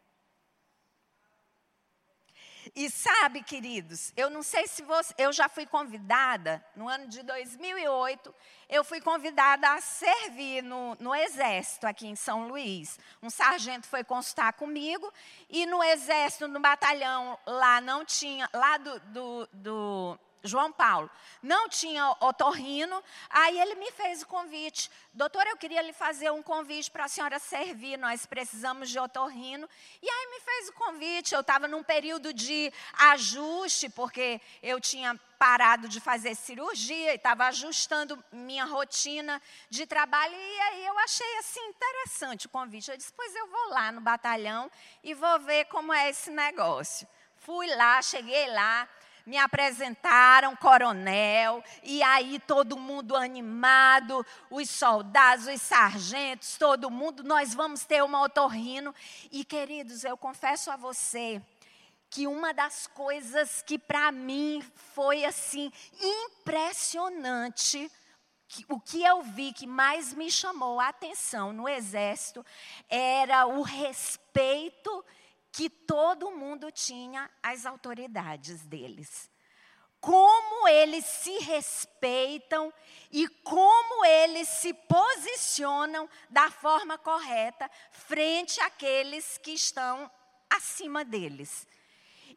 E 2.75 2.89
sabe, 2.89 3.43
queridos, 3.43 4.13
eu 4.17 4.31
não 4.31 4.43
sei 4.43 4.67
se 4.69 4.83
você, 4.83 5.13
eu 5.19 5.33
já 5.33 5.49
fui 5.49 5.67
convidada, 5.67 6.65
no 6.77 6.89
ano 6.89 7.09
de 7.09 7.23
2008, 7.23 8.33
eu 8.69 8.85
fui 8.85 9.01
convidada 9.01 9.69
a 9.69 9.81
servir 9.81 10.63
no, 10.63 10.97
no 11.01 11.15
Exército 11.15 11.87
aqui 11.87 12.07
em 12.07 12.15
São 12.15 12.49
Luís. 12.49 12.99
Um 13.21 13.29
sargento 13.29 13.87
foi 13.87 14.05
consultar 14.05 14.53
comigo 14.53 15.13
e 15.51 15.67
no 15.67 15.83
Exército, 15.83 16.47
no 16.47 16.61
batalhão, 16.61 17.39
lá 17.47 17.81
não 17.81 18.05
tinha, 18.05 18.49
lá 18.55 18.79
do, 18.79 19.01
do, 19.01 19.49
do 19.53 20.19
João 20.45 20.73
Paulo, 20.73 21.11
não 21.43 21.69
tinha 21.69 22.17
otorrino, 22.21 23.03
aí 23.31 23.61
ele 23.61 23.77
me 23.77 23.91
fez 23.93 24.23
o 24.23 24.27
convite. 24.27 24.91
Doutor, 25.13 25.47
eu 25.47 25.57
queria 25.57 25.83
lhe 25.83 25.93
fazer 25.93 26.31
um 26.31 26.43
convite 26.43 26.91
para 26.91 27.05
a 27.05 27.09
senhora 27.09 27.39
servir, 27.39 27.97
nós 27.97 28.27
precisamos 28.27 28.91
de 28.91 28.99
otorrino. 28.99 29.69
E 30.01 30.09
aí 30.09 30.27
me 30.31 30.41
fez 30.41 30.69
o 30.69 30.73
convite, 30.73 31.35
eu 31.35 31.41
estava 31.41 31.69
num 31.69 31.83
período 31.83 32.33
de 32.33 32.73
ajuste, 32.99 33.89
porque 33.89 34.41
eu 34.63 34.81
tinha 34.81 35.19
parado 35.39 35.89
de 35.89 35.99
fazer 36.01 36.37
cirurgia 36.37 37.13
e 37.13 37.17
estava 37.17 37.47
ajustando 37.47 38.23
minha 38.31 38.65
rotina 38.65 39.43
de 39.69 39.87
trabalho. 39.87 40.33
E 40.35 40.61
aí 40.61 40.87
eu 40.87 40.99
achei 41.01 41.39
assim 41.39 41.61
interessante 41.67 42.47
o 42.47 42.49
convite. 42.49 42.91
Eu 42.91 42.97
disse, 42.97 43.13
pois 43.13 43.35
eu 43.35 43.49
vou 43.49 43.71
lá 43.71 43.91
no 43.91 44.01
batalhão 44.01 44.71
e 45.03 45.15
vou 45.15 45.41
ver 45.41 45.65
como 45.65 45.93
é 45.93 46.11
esse 46.11 46.31
negócio. 46.31 47.09
Fui 47.39 47.67
lá, 47.75 48.01
cheguei 48.01 48.47
lá, 48.53 48.89
me 49.25 49.37
apresentaram 49.39 50.57
coronel, 50.57 51.63
e 51.83 52.03
aí 52.03 52.39
todo 52.41 52.77
mundo 52.77 53.17
animado, 53.17 54.25
os 54.51 54.69
soldados, 54.69 55.47
os 55.47 55.63
sargentos, 55.63 56.57
todo 56.57 56.91
mundo, 56.91 57.23
nós 57.23 57.55
vamos 57.55 57.85
ter 57.85 58.03
uma 58.03 58.23
otorrino. 58.23 58.95
E 59.31 59.45
queridos, 59.45 60.05
eu 60.05 60.17
confesso 60.17 60.71
a 60.71 60.77
você 60.77 61.41
que 62.11 62.27
uma 62.27 62.53
das 62.53 62.87
coisas 62.87 63.63
que 63.63 63.79
para 63.79 64.13
mim 64.13 64.63
foi 64.95 65.25
assim 65.25 65.73
impressionante, 65.99 67.91
que, 68.47 68.67
o 68.69 68.79
que 68.79 69.03
eu 69.03 69.23
vi 69.23 69.51
que 69.53 69.67
mais 69.67 70.13
me 70.13 70.31
chamou 70.31 70.79
a 70.79 70.89
atenção 70.89 71.55
no 71.55 71.67
exército 71.67 72.45
era 72.87 73.47
o 73.47 73.63
respeito 73.63 75.03
que 75.53 75.69
todo 75.69 76.31
mundo 76.31 76.73
tinha 76.73 77.31
às 77.43 77.67
autoridades 77.67 78.63
deles. 78.63 79.31
Como 80.01 80.67
eles 80.67 81.05
se 81.05 81.39
respeitam 81.39 82.73
e 83.13 83.29
como 83.29 84.05
eles 84.05 84.49
se 84.49 84.75
posicionam 84.75 86.09
da 86.29 86.51
forma 86.51 86.99
correta 86.99 87.71
frente 87.93 88.61
àqueles 88.63 89.39
que 89.39 89.53
estão 89.53 90.11
acima 90.51 91.05
deles. 91.05 91.69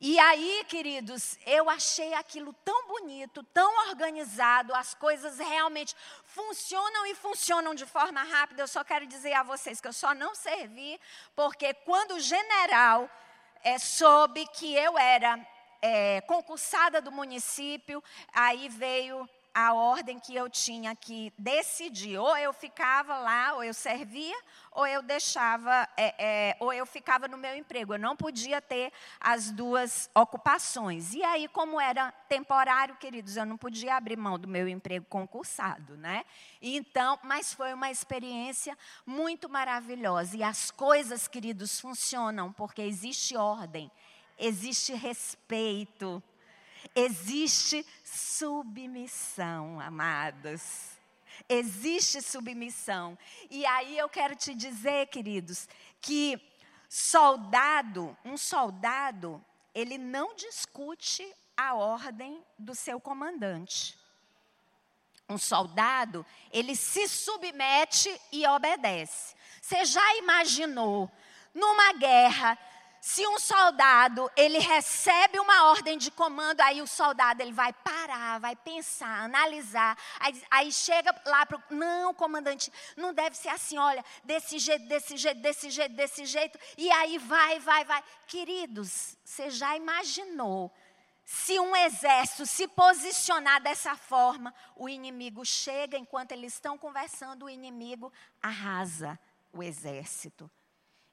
E 0.08 0.20
aí, 0.20 0.64
queridos, 0.70 1.36
eu 1.48 1.68
achei 1.68 2.14
aquilo 2.14 2.54
tão 2.64 2.88
bonito, 2.88 3.42
tão 3.42 3.90
organizado, 3.90 4.72
as 4.76 4.94
coisas 4.94 5.40
realmente 5.40 5.96
funcionam 6.28 7.08
e 7.08 7.16
funcionam 7.16 7.74
de 7.74 7.88
forma 7.88 8.22
rápida. 8.22 8.62
Eu 8.62 8.68
só 8.68 8.84
quero 8.84 9.08
dizer 9.08 9.34
a 9.34 9.42
vocês 9.42 9.82
que 9.82 9.88
eu 9.88 9.94
só 9.94 10.14
não 10.14 10.36
servi, 10.36 11.02
porque 11.36 11.74
quando 11.74 12.12
o 12.12 12.20
general 12.20 13.10
é, 13.64 13.80
soube 13.80 14.46
que 14.50 14.76
eu 14.76 14.96
era 14.96 15.40
é, 15.82 16.22
concursada 16.22 17.02
do 17.02 17.12
município, 17.12 18.04
aí 18.32 18.70
veio 18.70 19.28
a 19.56 19.74
ordem 19.74 20.20
que 20.20 20.36
eu 20.36 20.50
tinha 20.50 20.94
que 20.94 21.32
decidir. 21.38 22.18
Ou 22.18 22.38
eu 22.38 22.52
ficava 22.52 23.18
lá, 23.18 23.54
ou 23.54 23.64
eu 23.64 23.74
servia, 23.74 24.36
ou 24.70 24.86
eu 24.86 25.02
deixava, 25.02 25.88
é, 25.96 26.14
é, 26.20 26.58
ou 26.60 26.74
eu 26.74 26.86
ficava 26.86 27.26
no 27.30 27.38
meu 27.38 27.56
emprego. 27.56 27.94
Eu 27.94 28.00
não 28.00 28.18
podia 28.18 28.62
ter 28.62 28.92
as 29.18 29.52
duas 29.52 30.10
ocupações. 30.14 31.14
E 31.14 31.24
aí, 31.24 31.48
como 31.48 31.80
era 31.80 32.12
temporário, 32.28 32.98
queridos, 32.98 33.38
eu 33.38 33.46
não 33.46 33.58
podia 33.58 33.96
abrir 33.96 34.18
mão 34.18 34.38
do 34.38 34.46
meu 34.46 34.68
emprego 34.68 35.06
concursado, 35.10 35.96
né? 35.96 36.26
Então, 36.62 37.18
mas 37.24 37.54
foi 37.54 37.74
uma 37.74 37.90
experiência 37.90 38.78
muito 39.06 39.48
maravilhosa. 39.48 40.36
E 40.36 40.44
as 40.44 40.70
coisas, 40.70 41.30
queridos, 41.30 41.80
funcionam 41.80 42.52
porque 42.52 42.82
existe 42.82 43.38
ordem, 43.38 43.90
existe 44.38 44.94
respeito 44.94 46.22
Existe 46.94 47.86
submissão, 48.04 49.80
amados. 49.80 50.92
Existe 51.48 52.22
submissão. 52.22 53.18
E 53.50 53.66
aí 53.66 53.98
eu 53.98 54.10
quero 54.10 54.36
te 54.36 54.54
dizer, 54.54 55.08
queridos, 55.08 55.68
que 56.02 56.42
soldado, 56.90 58.16
um 58.24 58.38
soldado, 58.38 59.44
ele 59.74 59.98
não 59.98 60.36
discute 60.36 61.26
a 61.58 61.74
ordem 61.74 62.44
do 62.58 62.76
seu 62.76 63.00
comandante. 63.00 63.98
Um 65.28 65.38
soldado, 65.38 66.26
ele 66.52 66.76
se 66.76 67.08
submete 67.08 68.10
e 68.32 68.46
obedece. 68.48 69.36
Você 69.62 69.84
já 69.84 70.16
imaginou 70.18 71.12
numa 71.54 71.94
guerra 71.94 72.58
se 73.06 73.24
um 73.28 73.38
soldado, 73.38 74.32
ele 74.36 74.58
recebe 74.58 75.40
uma 75.40 75.70
ordem 75.70 75.96
de 75.96 76.10
comando, 76.10 76.60
aí 76.62 76.82
o 76.82 76.88
soldado 76.88 77.40
ele 77.40 77.52
vai 77.52 77.72
parar, 77.72 78.40
vai 78.40 78.56
pensar, 78.56 79.26
analisar, 79.26 79.96
aí, 80.20 80.44
aí 80.50 80.72
chega 80.72 81.16
lá 81.24 81.46
para 81.46 81.62
não, 81.70 82.16
comandante, 82.16 82.74
não 82.98 83.14
deve 83.14 83.38
ser 83.38 83.50
assim, 83.50 83.78
olha, 83.78 84.04
desse 84.24 84.58
jeito, 84.58 84.88
desse 84.88 85.18
jeito, 85.18 85.40
desse 85.40 85.70
jeito, 85.70 85.96
desse 85.96 86.26
jeito, 86.26 86.58
e 86.76 86.92
aí 86.94 87.20
vai, 87.20 87.60
vai, 87.60 87.86
vai. 87.86 88.04
Queridos, 88.26 89.16
você 89.24 89.52
já 89.52 89.78
imaginou 89.78 90.74
se 91.24 91.60
um 91.60 91.76
exército 91.76 92.48
se 92.48 92.68
posicionar 92.68 93.62
dessa 93.62 93.96
forma, 93.96 94.52
o 94.76 94.90
inimigo 94.90 95.46
chega, 95.46 95.96
enquanto 95.96 96.32
eles 96.32 96.54
estão 96.54 96.76
conversando, 96.76 97.46
o 97.46 97.50
inimigo 97.52 98.12
arrasa 98.42 99.20
o 99.54 99.62
exército. 99.62 100.50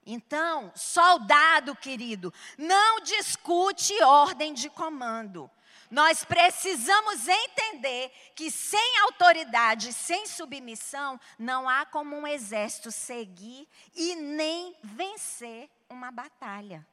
Então, 0.04 0.72
soldado 0.74 1.76
querido, 1.76 2.32
não 2.58 3.00
discute 3.00 4.02
ordem 4.02 4.52
de 4.52 4.68
comando. 4.68 5.50
Nós 5.90 6.24
precisamos 6.24 7.28
entender 7.28 8.10
que 8.34 8.50
sem 8.50 8.98
autoridade, 9.00 9.92
sem 9.92 10.26
submissão, 10.26 11.20
não 11.38 11.68
há 11.68 11.84
como 11.84 12.16
um 12.16 12.26
exército 12.26 12.90
seguir 12.90 13.68
e 13.94 14.14
nem 14.14 14.74
vencer 14.82 15.70
uma 15.90 16.10
batalha. 16.10 16.86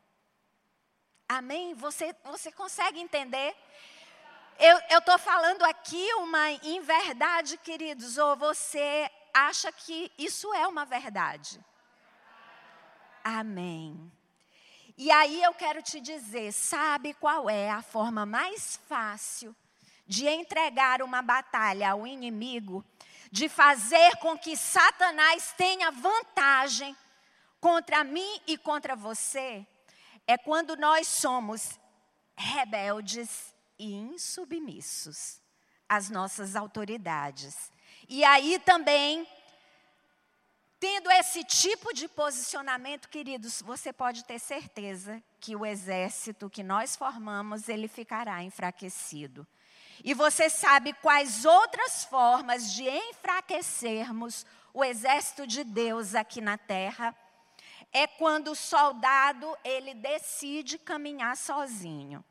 Amém? 1.28 1.74
Você, 1.76 2.14
você 2.26 2.52
consegue 2.52 3.00
entender? 3.00 3.56
Eu 4.90 5.00
estou 5.00 5.18
falando 5.18 5.64
aqui 5.64 6.14
uma 6.16 6.52
inverdade, 6.52 7.58
queridos, 7.58 8.18
ou 8.18 8.36
você 8.36 9.10
acha 9.34 9.72
que 9.72 10.12
isso 10.18 10.54
é 10.54 10.68
uma 10.68 10.84
verdade? 10.84 11.64
Amém. 13.24 14.12
E 14.98 15.10
aí 15.12 15.42
eu 15.42 15.54
quero 15.54 15.82
te 15.82 16.02
dizer, 16.02 16.52
sabe 16.52 17.14
qual 17.14 17.50
é 17.50 17.70
a 17.70 17.82
forma 17.82 18.26
mais 18.26 18.80
fácil 18.88 19.56
de 20.06 20.28
entregar 20.28 21.02
uma 21.02 21.22
batalha 21.22 21.92
ao 21.92 22.06
inimigo, 22.06 22.84
de 23.32 23.48
fazer 23.48 24.18
com 24.18 24.38
que 24.38 24.58
Satanás 24.58 25.54
tenha 25.56 25.90
vantagem 25.92 26.98
contra 27.62 28.04
mim 28.04 28.42
e 28.46 28.58
contra 28.58 28.96
você? 28.96 29.66
É 30.28 30.38
quando 30.38 30.76
nós 30.76 31.08
somos 31.08 31.80
rebeldes 32.36 33.54
e 33.78 33.94
insubmissos 33.94 35.40
às 35.88 36.10
nossas 36.10 36.56
autoridades. 36.56 37.72
E 38.08 38.24
aí 38.24 38.60
também 38.60 39.26
Tendo 40.80 41.12
esse 41.12 41.44
tipo 41.44 41.94
de 41.94 42.08
posicionamento, 42.08 43.10
queridos, 43.10 43.62
você 43.62 43.92
pode 43.92 44.24
ter 44.24 44.40
certeza 44.40 45.22
que 45.38 45.54
o 45.54 45.66
exército 45.66 46.50
que 46.50 46.64
nós 46.64 46.96
formamos, 46.96 47.68
ele 47.68 47.90
ficará 47.90 48.42
enfraquecido. 48.42 49.46
E 50.06 50.14
você 50.14 50.50
sabe 50.50 50.94
quais 50.94 51.44
outras 51.44 52.06
formas 52.06 52.72
de 52.72 52.88
enfraquecermos 52.88 54.46
o 54.74 54.82
exército 54.82 55.46
de 55.46 55.66
Deus 55.66 56.16
aqui 56.16 56.40
na 56.40 56.58
terra? 56.58 57.14
É 57.92 58.08
quando 58.08 58.52
o 58.52 58.56
soldado, 58.56 59.58
ele 59.66 59.94
decide 59.94 60.78
caminhar 60.78 61.36
sozinho. 61.36 62.24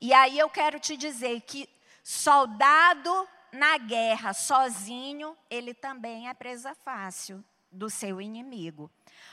E 0.00 0.14
aí 0.14 0.38
eu 0.38 0.48
quero 0.48 0.78
te 0.78 0.96
dizer 0.96 1.40
que 1.40 1.68
soldado 2.04 3.28
na 3.50 3.78
guerra 3.78 4.32
sozinho, 4.32 5.36
ele 5.50 5.74
também 5.74 6.28
é 6.28 6.34
presa 6.34 6.72
fácil 6.84 7.44
do 7.74 7.90
seu 7.90 8.20
inimigo. 8.20 8.90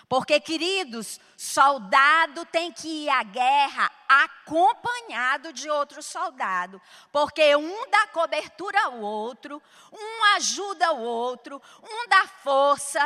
Porque, 0.10 0.40
queridos, 0.40 1.20
soldado 1.38 2.46
tem 2.46 2.72
que 2.72 3.06
ir 3.06 3.10
à 3.10 3.24
guerra 3.24 3.90
acompanhado 4.10 5.54
de 5.54 5.70
outro 5.70 6.04
soldado. 6.04 6.82
Porque 7.12 7.56
um 7.56 7.90
dá 7.90 8.08
cobertura 8.08 8.78
ao 8.86 9.00
outro, 9.00 9.62
um 9.92 10.36
ajuda 10.36 10.92
o 10.92 11.02
outro, 11.02 11.62
um 11.82 12.10
dá 12.10 12.28
força. 12.28 13.00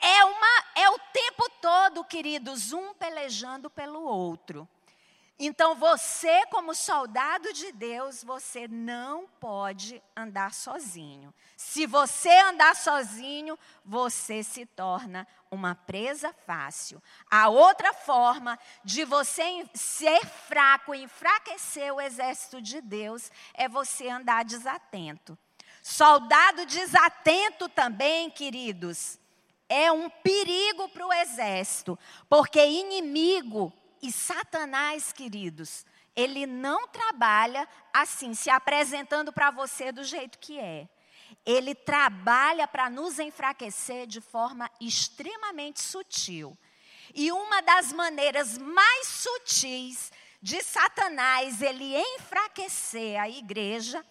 É, 0.00 0.24
uma, 0.24 0.64
é 0.76 0.88
o 0.90 0.98
tempo 1.12 1.50
todo, 1.60 2.04
queridos, 2.04 2.72
um 2.72 2.94
pelejando 2.94 3.68
pelo 3.68 4.02
outro. 4.02 4.68
Então, 5.36 5.74
você, 5.74 6.46
como 6.46 6.74
soldado 6.74 7.52
de 7.52 7.72
Deus, 7.72 8.22
você 8.22 8.68
não 8.68 9.26
pode 9.40 10.00
andar 10.16 10.54
sozinho. 10.54 11.34
Se 11.56 11.86
você 11.86 12.30
andar 12.38 12.76
sozinho, 12.76 13.58
você 13.84 14.44
se 14.44 14.64
torna 14.64 15.26
uma 15.50 15.74
presa 15.74 16.32
fácil. 16.46 17.02
A 17.28 17.48
outra 17.48 17.92
forma 17.92 18.56
de 18.84 19.04
você 19.04 19.68
ser 19.74 20.24
fraco 20.24 20.94
enfraquecer 20.94 21.92
o 21.92 22.00
exército 22.00 22.62
de 22.62 22.80
Deus 22.80 23.28
é 23.54 23.68
você 23.68 24.08
andar 24.08 24.44
desatento. 24.44 25.36
Soldado 25.82 26.64
desatento 26.64 27.68
também, 27.68 28.30
queridos, 28.30 29.18
é 29.68 29.90
um 29.90 30.08
perigo 30.08 30.88
para 30.90 31.06
o 31.06 31.12
exército, 31.12 31.98
porque 32.28 32.64
inimigo 32.64 33.72
e 34.04 34.12
Satanás, 34.12 35.12
queridos, 35.12 35.86
ele 36.14 36.46
não 36.46 36.86
trabalha 36.88 37.66
assim, 37.90 38.34
se 38.34 38.50
apresentando 38.50 39.32
para 39.32 39.50
você 39.50 39.90
do 39.90 40.04
jeito 40.04 40.38
que 40.38 40.60
é. 40.60 40.86
Ele 41.46 41.74
trabalha 41.74 42.68
para 42.68 42.90
nos 42.90 43.18
enfraquecer 43.18 44.06
de 44.06 44.20
forma 44.20 44.70
extremamente 44.78 45.80
sutil. 45.80 46.54
E 47.14 47.32
uma 47.32 47.62
das 47.62 47.94
maneiras 47.94 48.58
mais 48.58 49.08
sutis 49.08 50.12
de 50.42 50.62
Satanás 50.62 51.62
ele 51.62 51.96
enfraquecer 51.96 53.18
a 53.18 53.26
igreja 53.26 54.04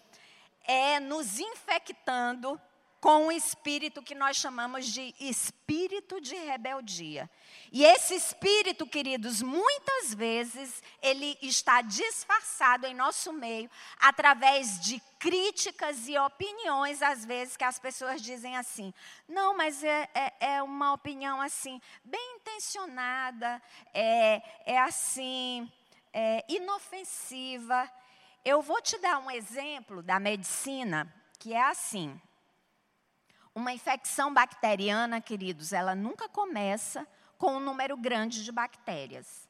é 0.64 0.98
nos 0.98 1.38
infectando 1.38 2.60
com 3.04 3.26
um 3.26 3.30
espírito 3.30 4.02
que 4.02 4.14
nós 4.14 4.34
chamamos 4.38 4.86
de 4.86 5.14
espírito 5.20 6.22
de 6.22 6.34
rebeldia. 6.36 7.28
E 7.70 7.84
esse 7.84 8.14
espírito, 8.14 8.86
queridos, 8.86 9.42
muitas 9.42 10.14
vezes 10.14 10.82
ele 11.02 11.36
está 11.42 11.82
disfarçado 11.82 12.86
em 12.86 12.94
nosso 12.94 13.30
meio 13.30 13.70
através 14.00 14.80
de 14.80 15.02
críticas 15.18 16.08
e 16.08 16.16
opiniões, 16.16 17.02
às 17.02 17.26
vezes, 17.26 17.58
que 17.58 17.64
as 17.64 17.78
pessoas 17.78 18.22
dizem 18.22 18.56
assim: 18.56 18.90
não, 19.28 19.54
mas 19.54 19.84
é, 19.84 20.08
é, 20.14 20.32
é 20.54 20.62
uma 20.62 20.94
opinião 20.94 21.42
assim, 21.42 21.78
bem 22.02 22.36
intencionada, 22.36 23.60
é, 23.92 24.40
é 24.64 24.80
assim, 24.80 25.70
é 26.10 26.42
inofensiva. 26.48 27.86
Eu 28.42 28.62
vou 28.62 28.80
te 28.80 28.96
dar 28.96 29.18
um 29.18 29.30
exemplo 29.30 30.02
da 30.02 30.18
medicina 30.18 31.14
que 31.38 31.52
é 31.52 31.62
assim. 31.64 32.18
Uma 33.54 33.72
infecção 33.72 34.34
bacteriana, 34.34 35.20
queridos, 35.20 35.72
ela 35.72 35.94
nunca 35.94 36.28
começa 36.28 37.06
com 37.38 37.52
um 37.52 37.60
número 37.60 37.96
grande 37.96 38.42
de 38.42 38.50
bactérias. 38.50 39.48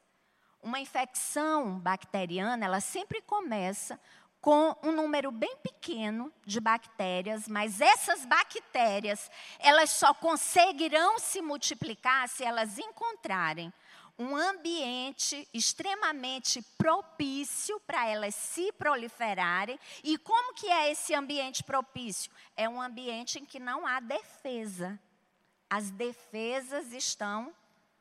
Uma 0.61 0.79
infecção 0.79 1.79
bacteriana, 1.79 2.63
ela 2.63 2.79
sempre 2.79 3.19
começa 3.21 3.99
com 4.39 4.75
um 4.83 4.91
número 4.91 5.31
bem 5.31 5.57
pequeno 5.57 6.31
de 6.45 6.59
bactérias, 6.59 7.47
mas 7.47 7.81
essas 7.81 8.25
bactérias, 8.25 9.31
elas 9.57 9.89
só 9.89 10.13
conseguirão 10.13 11.17
se 11.17 11.41
multiplicar 11.41 12.29
se 12.29 12.43
elas 12.43 12.77
encontrarem 12.77 13.73
um 14.17 14.35
ambiente 14.35 15.47
extremamente 15.53 16.61
propício 16.77 17.79
para 17.81 18.07
elas 18.07 18.33
se 18.33 18.71
proliferarem. 18.73 19.79
E 20.03 20.17
como 20.17 20.53
que 20.53 20.67
é 20.67 20.91
esse 20.91 21.13
ambiente 21.13 21.63
propício? 21.63 22.31
É 22.55 22.67
um 22.67 22.81
ambiente 22.81 23.39
em 23.39 23.45
que 23.45 23.59
não 23.59 23.85
há 23.85 23.99
defesa. 23.99 24.99
As 25.69 25.89
defesas 25.91 26.93
estão 26.93 27.53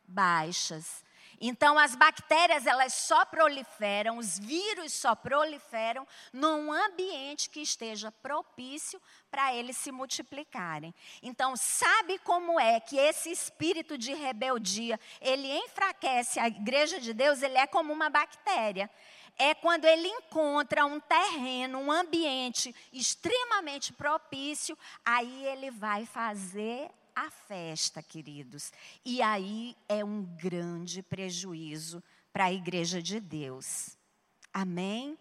baixas. 0.06 1.04
Então 1.40 1.78
as 1.78 1.94
bactérias 1.94 2.66
elas 2.66 2.92
só 2.94 3.24
proliferam, 3.24 4.18
os 4.18 4.38
vírus 4.38 4.92
só 4.92 5.14
proliferam 5.14 6.06
num 6.32 6.72
ambiente 6.72 7.50
que 7.50 7.60
esteja 7.60 8.10
propício 8.10 9.00
para 9.30 9.54
eles 9.54 9.76
se 9.76 9.90
multiplicarem. 9.90 10.94
Então 11.22 11.56
sabe 11.56 12.18
como 12.18 12.58
é 12.58 12.80
que 12.80 12.96
esse 12.96 13.30
espírito 13.30 13.98
de 13.98 14.14
rebeldia, 14.14 14.98
ele 15.20 15.50
enfraquece 15.58 16.38
a 16.38 16.46
igreja 16.46 17.00
de 17.00 17.12
Deus, 17.12 17.42
ele 17.42 17.58
é 17.58 17.66
como 17.66 17.92
uma 17.92 18.08
bactéria 18.08 18.90
é 19.36 19.54
quando 19.54 19.84
ele 19.84 20.06
encontra 20.06 20.86
um 20.86 21.00
terreno, 21.00 21.78
um 21.78 21.90
ambiente 21.90 22.74
extremamente 22.92 23.92
propício, 23.92 24.78
aí 25.04 25.46
ele 25.46 25.70
vai 25.70 26.06
fazer 26.06 26.88
a 27.14 27.30
festa, 27.30 28.02
queridos. 28.02 28.72
E 29.04 29.22
aí 29.22 29.76
é 29.88 30.04
um 30.04 30.22
grande 30.22 31.02
prejuízo 31.02 32.02
para 32.32 32.46
a 32.46 32.52
igreja 32.52 33.00
de 33.00 33.20
Deus. 33.20 33.96
Amém? 34.52 35.18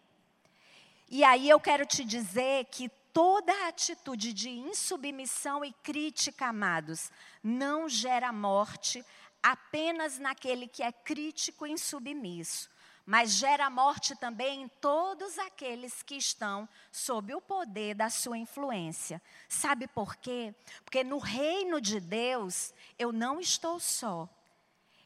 E 1.10 1.24
aí 1.24 1.50
eu 1.50 1.60
quero 1.60 1.86
te 1.86 2.04
dizer 2.04 2.66
que 2.66 2.90
toda 3.14 3.68
atitude 3.68 4.34
de 4.34 4.50
insubmissão 4.50 5.64
e 5.64 5.72
crítica, 5.84 6.48
amados, 6.48 7.12
não 7.44 7.88
gera 7.88 8.34
morte 8.34 9.06
apenas 9.42 10.18
naquele 10.18 10.68
que 10.68 10.82
é 10.82 10.92
crítico 10.92 11.68
e 11.68 11.72
insubmisso 11.72 12.73
mas 13.06 13.32
gera 13.32 13.70
morte 13.70 14.16
também 14.16 14.64
em 14.64 14.68
todos 14.68 15.38
aqueles 15.38 16.02
que 16.02 16.16
estão 16.16 16.68
sob 16.92 17.36
o 17.36 17.42
poder 17.42 17.96
da 17.96 18.10
sua 18.10 18.38
influência. 18.38 19.22
Sabe 19.50 19.88
por 19.88 20.16
quê? 20.16 20.56
Porque 20.86 21.04
no 21.04 21.18
reino 21.18 21.82
de 21.82 22.00
Deus 22.00 22.74
eu 22.98 23.12
não 23.12 23.40
estou 23.40 23.80
só. 23.80 24.30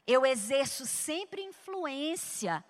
Eu 0.06 0.24
exerço 0.24 0.86
sempre 0.86 1.42
influência 1.42 2.64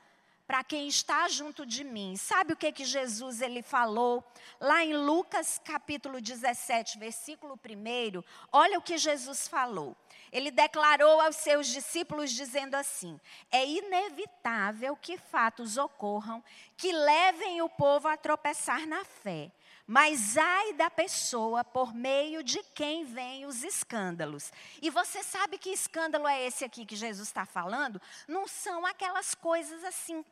para 0.48 0.64
quem 0.64 0.88
está 0.88 1.28
junto 1.28 1.66
de 1.66 1.84
mim. 1.84 2.16
Sabe 2.16 2.54
o 2.54 2.56
que 2.56 2.72
que 2.72 2.84
Jesus 2.86 3.42
ele 3.42 3.60
falou 3.60 4.24
lá 4.58 4.82
em 4.82 4.96
Lucas 4.96 5.60
capítulo 5.62 6.22
17, 6.22 6.98
versículo 6.98 7.52
1? 7.52 8.22
Olha 8.50 8.78
o 8.78 8.82
que 8.82 8.96
Jesus 8.96 9.46
falou. 9.46 9.94
Ele 10.32 10.50
declarou 10.50 11.20
aos 11.20 11.36
seus 11.36 11.66
discípulos 11.66 12.30
dizendo 12.30 12.74
assim: 12.74 13.18
É 13.50 13.64
inevitável 13.66 14.96
que 14.96 15.16
fatos 15.16 15.76
ocorram 15.76 16.42
que 16.76 16.92
levem 16.92 17.62
o 17.62 17.68
povo 17.68 18.08
a 18.08 18.16
tropeçar 18.16 18.86
na 18.86 19.04
fé. 19.04 19.50
Mas 19.90 20.36
ai 20.36 20.74
da 20.74 20.90
pessoa 20.90 21.64
por 21.64 21.94
meio 21.94 22.42
de 22.42 22.62
quem 22.74 23.06
vêm 23.06 23.46
os 23.46 23.64
escândalos. 23.64 24.52
E 24.82 24.90
você 24.90 25.22
sabe 25.22 25.56
que 25.56 25.70
escândalo 25.70 26.28
é 26.28 26.44
esse 26.46 26.62
aqui 26.62 26.84
que 26.84 26.94
Jesus 26.94 27.26
está 27.26 27.46
falando? 27.46 27.98
Não 28.28 28.46
são 28.46 28.84
aquelas 28.84 29.34
coisas 29.34 29.82
assim 29.84 30.22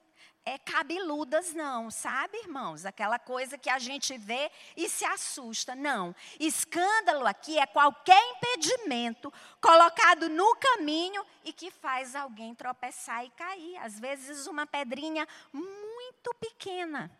é, 0.46 0.56
cabeludas, 0.58 1.52
não, 1.52 1.90
sabe, 1.90 2.38
irmãos? 2.38 2.86
Aquela 2.86 3.18
coisa 3.18 3.58
que 3.58 3.68
a 3.68 3.80
gente 3.80 4.16
vê 4.16 4.48
e 4.76 4.88
se 4.88 5.04
assusta. 5.04 5.74
Não. 5.74 6.14
Escândalo 6.38 7.26
aqui 7.26 7.58
é 7.58 7.66
qualquer 7.66 8.22
impedimento 8.36 9.32
colocado 9.60 10.28
no 10.28 10.54
caminho 10.54 11.24
e 11.44 11.52
que 11.52 11.68
faz 11.68 12.14
alguém 12.14 12.54
tropeçar 12.54 13.24
e 13.24 13.30
cair. 13.30 13.76
Às 13.78 13.98
vezes, 13.98 14.46
uma 14.46 14.64
pedrinha 14.64 15.26
muito 15.52 16.32
pequena 16.40 17.10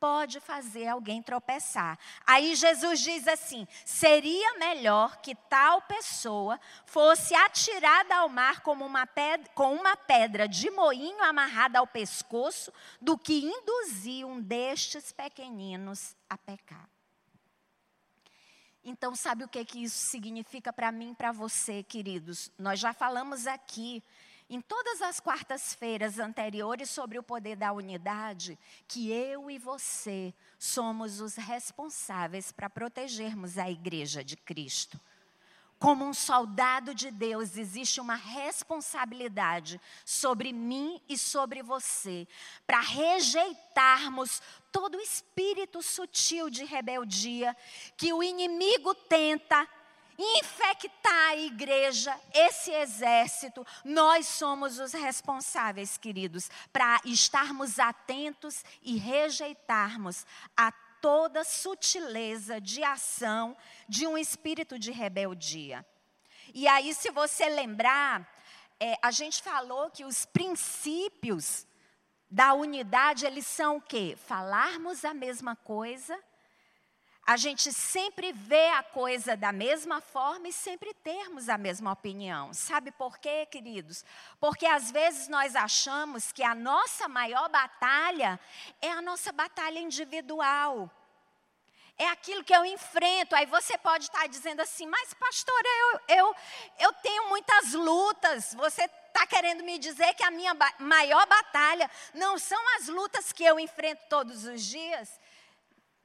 pode 0.00 0.40
fazer 0.40 0.88
alguém 0.88 1.22
tropeçar. 1.22 1.98
Aí 2.26 2.56
Jesus 2.56 3.00
diz 3.00 3.28
assim: 3.28 3.68
seria 3.84 4.58
melhor 4.58 5.18
que 5.18 5.34
tal 5.34 5.82
pessoa 5.82 6.58
fosse 6.86 7.34
atirada 7.34 8.16
ao 8.16 8.28
mar 8.28 8.62
como 8.62 8.84
uma 8.84 9.06
pedra, 9.06 9.48
com 9.54 9.74
uma 9.74 9.96
pedra 9.96 10.48
de 10.48 10.70
moinho 10.70 11.22
amarrada 11.22 11.78
ao 11.78 11.86
pescoço, 11.86 12.72
do 13.00 13.18
que 13.18 13.44
induzir 13.44 14.26
um 14.26 14.40
destes 14.40 15.12
pequeninos 15.12 16.16
a 16.28 16.38
pecar. 16.38 16.88
Então, 18.82 19.14
sabe 19.14 19.44
o 19.44 19.48
que, 19.48 19.62
que 19.62 19.82
isso 19.82 19.98
significa 20.08 20.72
para 20.72 20.90
mim 20.90 21.10
e 21.10 21.14
para 21.14 21.32
você, 21.32 21.82
queridos? 21.82 22.50
Nós 22.58 22.80
já 22.80 22.94
falamos 22.94 23.46
aqui 23.46 24.02
em 24.50 24.60
todas 24.60 25.00
as 25.00 25.20
quartas-feiras 25.20 26.18
anteriores 26.18 26.90
sobre 26.90 27.16
o 27.20 27.22
poder 27.22 27.54
da 27.54 27.72
unidade, 27.72 28.58
que 28.88 29.12
eu 29.12 29.48
e 29.48 29.56
você 29.58 30.34
somos 30.58 31.20
os 31.20 31.36
responsáveis 31.36 32.50
para 32.50 32.68
protegermos 32.68 33.56
a 33.56 33.70
igreja 33.70 34.24
de 34.24 34.36
Cristo. 34.36 35.00
Como 35.78 36.04
um 36.04 36.12
soldado 36.12 36.94
de 36.94 37.12
Deus, 37.12 37.56
existe 37.56 38.00
uma 38.00 38.16
responsabilidade 38.16 39.80
sobre 40.04 40.52
mim 40.52 41.00
e 41.08 41.16
sobre 41.16 41.62
você, 41.62 42.26
para 42.66 42.80
rejeitarmos 42.80 44.42
todo 44.72 45.00
espírito 45.00 45.80
sutil 45.80 46.50
de 46.50 46.64
rebeldia 46.64 47.56
que 47.96 48.12
o 48.12 48.22
inimigo 48.22 48.94
tenta 48.94 49.66
infectar 50.20 51.30
a 51.30 51.36
igreja, 51.36 52.14
esse 52.34 52.70
exército, 52.70 53.66
nós 53.84 54.26
somos 54.26 54.78
os 54.78 54.92
responsáveis, 54.92 55.96
queridos, 55.96 56.50
para 56.72 57.00
estarmos 57.04 57.78
atentos 57.78 58.62
e 58.82 58.96
rejeitarmos 58.98 60.26
a 60.56 60.70
toda 61.00 61.42
sutileza 61.42 62.60
de 62.60 62.84
ação 62.84 63.56
de 63.88 64.06
um 64.06 64.18
espírito 64.18 64.78
de 64.78 64.90
rebeldia. 64.92 65.86
E 66.52 66.68
aí, 66.68 66.92
se 66.92 67.10
você 67.10 67.48
lembrar, 67.48 68.28
é, 68.78 68.96
a 69.02 69.10
gente 69.10 69.42
falou 69.42 69.90
que 69.90 70.04
os 70.04 70.26
princípios 70.26 71.66
da 72.30 72.52
unidade, 72.52 73.24
eles 73.24 73.46
são 73.46 73.78
o 73.78 73.80
quê? 73.80 74.16
Falarmos 74.26 75.04
a 75.04 75.14
mesma 75.14 75.56
coisa, 75.56 76.18
a 77.30 77.36
gente 77.36 77.72
sempre 77.72 78.32
vê 78.32 78.70
a 78.70 78.82
coisa 78.82 79.36
da 79.36 79.52
mesma 79.52 80.00
forma 80.00 80.48
e 80.48 80.52
sempre 80.52 80.92
termos 80.92 81.48
a 81.48 81.56
mesma 81.56 81.92
opinião. 81.92 82.52
Sabe 82.52 82.90
por 82.90 83.18
quê, 83.18 83.46
queridos? 83.46 84.04
Porque 84.40 84.66
às 84.66 84.90
vezes 84.90 85.28
nós 85.28 85.54
achamos 85.54 86.32
que 86.32 86.42
a 86.42 86.56
nossa 86.56 87.06
maior 87.06 87.48
batalha 87.48 88.40
é 88.82 88.90
a 88.90 89.00
nossa 89.00 89.30
batalha 89.30 89.78
individual. 89.78 90.90
É 91.96 92.08
aquilo 92.08 92.42
que 92.42 92.52
eu 92.52 92.64
enfrento. 92.64 93.36
Aí 93.36 93.46
você 93.46 93.78
pode 93.78 94.06
estar 94.06 94.26
dizendo 94.26 94.60
assim, 94.60 94.86
mas 94.86 95.14
pastora, 95.14 95.68
eu, 96.08 96.16
eu, 96.16 96.36
eu 96.80 96.92
tenho 96.94 97.28
muitas 97.28 97.74
lutas. 97.74 98.54
Você 98.54 98.90
está 99.06 99.24
querendo 99.24 99.62
me 99.62 99.78
dizer 99.78 100.14
que 100.14 100.24
a 100.24 100.32
minha 100.32 100.52
ba 100.52 100.74
maior 100.80 101.24
batalha 101.28 101.88
não 102.12 102.40
são 102.40 102.60
as 102.76 102.88
lutas 102.88 103.30
que 103.30 103.44
eu 103.44 103.60
enfrento 103.60 104.02
todos 104.08 104.46
os 104.46 104.62
dias? 104.62 105.19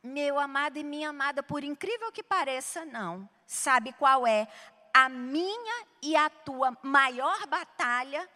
Meu 0.06 0.40
amado 0.40 0.78
e 0.78 0.84
minha 0.84 1.10
amada, 1.10 1.42
por 1.42 1.64
incrível 1.64 2.12
que 2.12 2.22
pareça, 2.22 2.86
não. 2.86 3.28
Sabe 3.48 3.92
qual 3.94 4.28
é? 4.28 4.48
A 4.94 5.10
minha 5.10 5.86
e 6.00 6.16
a 6.16 6.30
tua 6.30 6.78
maior 6.84 7.48
batalha 7.48 8.30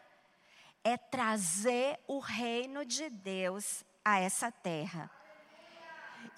é 0.84 0.98
trazer 0.98 2.00
o 2.08 2.18
reino 2.18 2.84
de 2.84 3.08
Deus 3.10 3.86
a 4.04 4.20
essa 4.20 4.52
terra. 4.52 5.12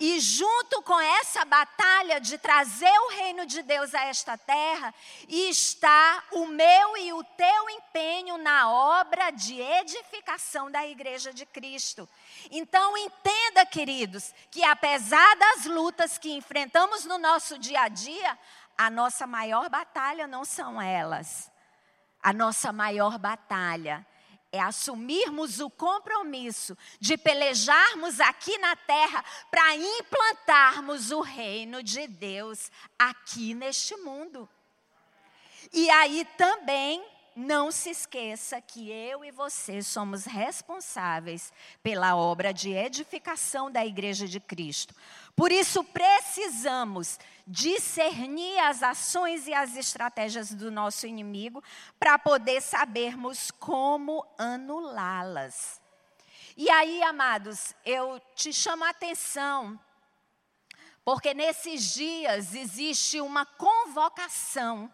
E 0.04 0.20
junto 0.20 0.82
com 0.82 1.00
essa 1.00 1.46
batalha 1.46 2.20
de 2.20 2.36
trazer 2.40 2.92
o 3.02 3.10
reino 3.10 3.46
de 3.46 3.62
Deus 3.62 3.94
a 3.94 4.06
esta 4.06 4.36
terra, 4.36 4.92
está 5.30 6.24
o 6.32 6.48
meu 6.48 6.98
e 6.98 7.14
o 7.14 7.24
teu 7.24 7.70
empenho 7.70 8.36
na 8.40 8.68
obra 8.68 9.30
de 9.30 9.62
edificação 9.62 10.72
da 10.72 10.88
igreja 10.88 11.32
de 11.32 11.46
Cristo. 11.46 12.10
Então 12.50 12.98
entenda, 12.98 13.64
queridos, 13.64 14.34
que 14.50 14.64
apesar 14.64 15.36
das 15.36 15.66
lutas 15.66 16.18
que 16.18 16.32
enfrentamos 16.32 17.06
no 17.06 17.20
nosso 17.20 17.60
dia 17.60 17.82
a 17.82 17.88
dia, 17.88 18.40
a 18.76 18.90
nossa 18.90 19.28
maior 19.28 19.70
batalha 19.70 20.26
não 20.26 20.44
são 20.44 20.82
elas. 20.82 21.52
A 22.24 22.34
nossa 22.34 22.74
maior 22.74 23.20
batalha 23.20 24.04
é 24.52 24.60
assumirmos 24.60 25.60
o 25.60 25.70
compromisso 25.70 26.78
de 27.00 27.18
pelejarmos 27.18 28.20
aqui 28.20 28.58
na 28.58 28.76
terra 28.76 29.24
para 29.50 29.76
implantarmos 29.76 31.12
o 31.12 31.22
reino 31.22 31.82
de 31.82 32.08
Deus 32.08 32.70
aqui 33.00 33.54
neste 33.54 33.96
mundo. 33.98 34.50
E 35.72 35.90
aí 35.90 36.26
também 36.38 37.04
não 37.36 37.72
se 37.72 37.90
esqueça 37.90 38.62
que 38.62 38.92
eu 38.92 39.24
e 39.24 39.32
você 39.32 39.82
somos 39.82 40.26
responsáveis 40.26 41.52
pela 41.82 42.16
obra 42.16 42.54
de 42.54 42.72
edificação 42.72 43.72
da 43.72 43.86
Igreja 43.86 44.28
de 44.28 44.40
Cristo. 44.40 44.94
Por 45.36 45.52
isso, 45.52 45.84
precisamos 45.84 47.18
discernir 47.48 48.60
as 48.60 48.84
ações 48.84 49.48
e 49.48 49.54
as 49.54 49.76
estratégias 49.76 50.54
do 50.54 50.70
nosso 50.70 51.08
inimigo 51.08 51.64
para 52.00 52.20
poder 52.20 52.62
sabermos 52.62 53.50
como 53.52 54.26
anulá-las. 54.38 55.82
E 56.58 56.70
aí, 56.70 57.02
amados, 57.04 57.74
eu 57.86 58.22
te 58.36 58.52
chamo 58.52 58.84
a 58.84 58.90
atenção, 58.90 59.80
porque 61.04 61.34
nesses 61.34 61.94
dias 61.94 62.54
existe 62.54 63.22
uma 63.22 63.46
convocação 63.46 64.92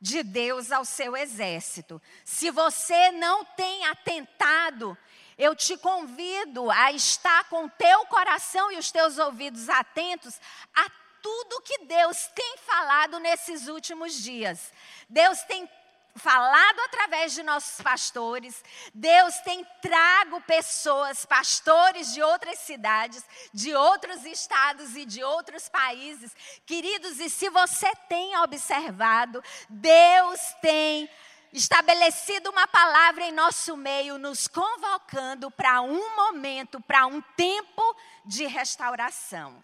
de 0.00 0.22
Deus 0.22 0.72
ao 0.72 0.84
seu 0.84 1.16
exército. 1.16 2.00
Se 2.24 2.50
você 2.50 3.10
não 3.12 3.44
tem 3.44 3.86
atentado, 3.86 4.96
eu 5.36 5.54
te 5.54 5.76
convido 5.76 6.70
a 6.70 6.92
estar 6.92 7.44
com 7.48 7.68
teu 7.68 8.06
coração 8.06 8.72
e 8.72 8.78
os 8.78 8.90
teus 8.90 9.18
ouvidos 9.18 9.68
atentos 9.68 10.40
a 10.74 10.90
tudo 11.22 11.62
que 11.62 11.84
Deus 11.84 12.28
tem 12.34 12.56
falado 12.58 13.18
nesses 13.18 13.68
últimos 13.68 14.14
dias. 14.14 14.72
Deus 15.08 15.42
tem 15.42 15.68
falado 16.16 16.80
através 16.80 17.32
de 17.32 17.42
nossos 17.42 17.80
pastores. 17.80 18.62
Deus 18.94 19.36
tem 19.40 19.64
trago 19.80 20.40
pessoas, 20.42 21.24
pastores 21.24 22.12
de 22.12 22.22
outras 22.22 22.58
cidades, 22.60 23.24
de 23.52 23.74
outros 23.74 24.24
estados 24.24 24.96
e 24.96 25.04
de 25.04 25.22
outros 25.22 25.68
países. 25.68 26.34
Queridos, 26.66 27.20
e 27.20 27.30
se 27.30 27.48
você 27.50 27.90
tem 28.08 28.36
observado, 28.38 29.42
Deus 29.68 30.40
tem 30.60 31.08
estabelecido 31.52 32.50
uma 32.50 32.66
palavra 32.68 33.24
em 33.24 33.32
nosso 33.32 33.76
meio, 33.76 34.18
nos 34.18 34.46
convocando 34.46 35.50
para 35.50 35.80
um 35.80 36.16
momento, 36.16 36.80
para 36.80 37.06
um 37.06 37.20
tempo 37.36 37.96
de 38.24 38.46
restauração. 38.46 39.62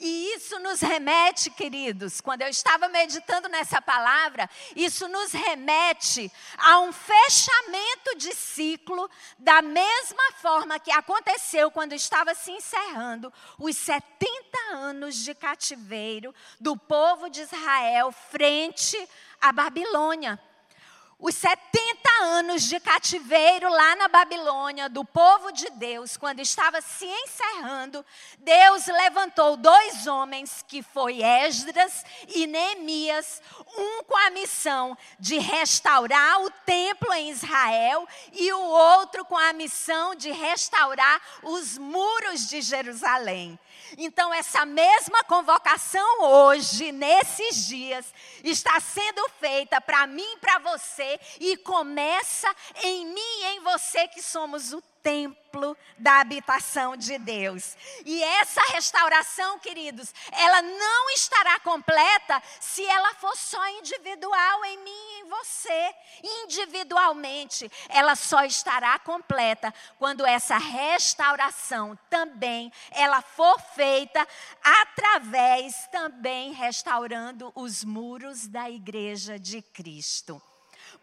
E 0.00 0.34
isso 0.34 0.58
nos 0.58 0.80
remete, 0.80 1.50
queridos, 1.50 2.20
quando 2.20 2.42
eu 2.42 2.48
estava 2.48 2.88
meditando 2.88 3.48
nessa 3.48 3.80
palavra, 3.80 4.48
isso 4.74 5.08
nos 5.08 5.32
remete 5.32 6.30
a 6.56 6.80
um 6.80 6.92
fechamento 6.92 8.16
de 8.16 8.34
ciclo, 8.34 9.08
da 9.38 9.60
mesma 9.60 10.32
forma 10.40 10.78
que 10.78 10.90
aconteceu 10.90 11.70
quando 11.70 11.92
estava 11.92 12.34
se 12.34 12.50
encerrando 12.50 13.32
os 13.58 13.76
70 13.76 14.28
anos 14.72 15.16
de 15.16 15.34
cativeiro 15.34 16.34
do 16.60 16.76
povo 16.76 17.28
de 17.28 17.42
Israel 17.42 18.12
frente 18.12 18.96
à 19.40 19.52
Babilônia 19.52 20.40
os 21.22 21.36
70 21.36 22.10
anos 22.20 22.64
de 22.64 22.80
cativeiro 22.80 23.70
lá 23.70 23.94
na 23.94 24.08
Babilônia 24.08 24.88
do 24.88 25.04
povo 25.04 25.52
de 25.52 25.70
Deus, 25.70 26.16
quando 26.16 26.40
estava 26.40 26.80
se 26.80 27.06
encerrando, 27.06 28.04
Deus 28.40 28.86
levantou 28.88 29.56
dois 29.56 30.08
homens, 30.08 30.64
que 30.66 30.82
foi 30.82 31.22
Esdras 31.22 32.04
e 32.26 32.48
Neemias, 32.48 33.40
um 33.78 34.02
com 34.02 34.16
a 34.16 34.30
missão 34.30 34.98
de 35.16 35.38
restaurar 35.38 36.42
o 36.42 36.50
templo 36.50 37.12
em 37.12 37.30
Israel 37.30 38.08
e 38.32 38.52
o 38.52 38.60
outro 38.60 39.24
com 39.24 39.38
a 39.38 39.52
missão 39.52 40.16
de 40.16 40.32
restaurar 40.32 41.22
os 41.44 41.78
muros 41.78 42.48
de 42.48 42.60
Jerusalém. 42.60 43.56
Então, 43.98 44.32
essa 44.32 44.64
mesma 44.64 45.22
convocação 45.24 46.22
hoje, 46.22 46.92
nesses 46.92 47.66
dias, 47.66 48.12
está 48.42 48.78
sendo 48.80 49.28
feita 49.40 49.80
para 49.80 50.06
mim 50.06 50.36
para 50.40 50.58
você, 50.58 51.18
e 51.40 51.56
começa 51.58 52.54
em 52.82 53.06
mim 53.06 53.40
e 53.40 53.44
em 53.56 53.60
você, 53.60 54.08
que 54.08 54.22
somos 54.22 54.72
o 54.72 54.82
templo 55.02 55.76
da 55.98 56.20
habitação 56.20 56.96
de 56.96 57.18
Deus. 57.18 57.76
E 58.04 58.22
essa 58.22 58.60
restauração, 58.72 59.58
queridos, 59.58 60.14
ela 60.32 60.62
não 60.62 61.10
estará 61.10 61.58
completa 61.60 62.42
se 62.60 62.84
ela 62.84 63.14
for 63.14 63.36
só 63.36 63.68
individual 63.78 64.64
em 64.64 64.78
mim 64.78 64.90
e 64.90 65.20
em 65.20 65.28
você. 65.28 65.94
Individualmente, 66.44 67.70
ela 67.88 68.14
só 68.14 68.44
estará 68.44 68.98
completa 68.98 69.72
quando 69.98 70.24
essa 70.24 70.56
restauração 70.56 71.98
também 72.08 72.72
ela 72.90 73.20
for 73.20 73.60
feita 73.74 74.26
através 74.62 75.86
também 75.88 76.52
restaurando 76.52 77.52
os 77.54 77.84
muros 77.84 78.46
da 78.46 78.70
igreja 78.70 79.38
de 79.38 79.60
Cristo. 79.60 80.40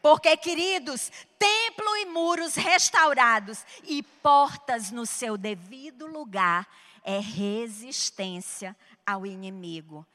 Porque, 0.02 0.36
queridos, 0.38 1.12
templo 1.38 1.96
e 1.98 2.06
muros 2.06 2.56
restaurados 2.56 3.66
e 3.84 4.02
portas 4.02 4.92
no 4.92 5.06
seu 5.06 5.38
devido 5.38 6.08
lugar 6.08 6.68
é 7.04 7.20
resistência 7.20 8.76
ao 9.06 9.26
inimigo. 9.26 10.06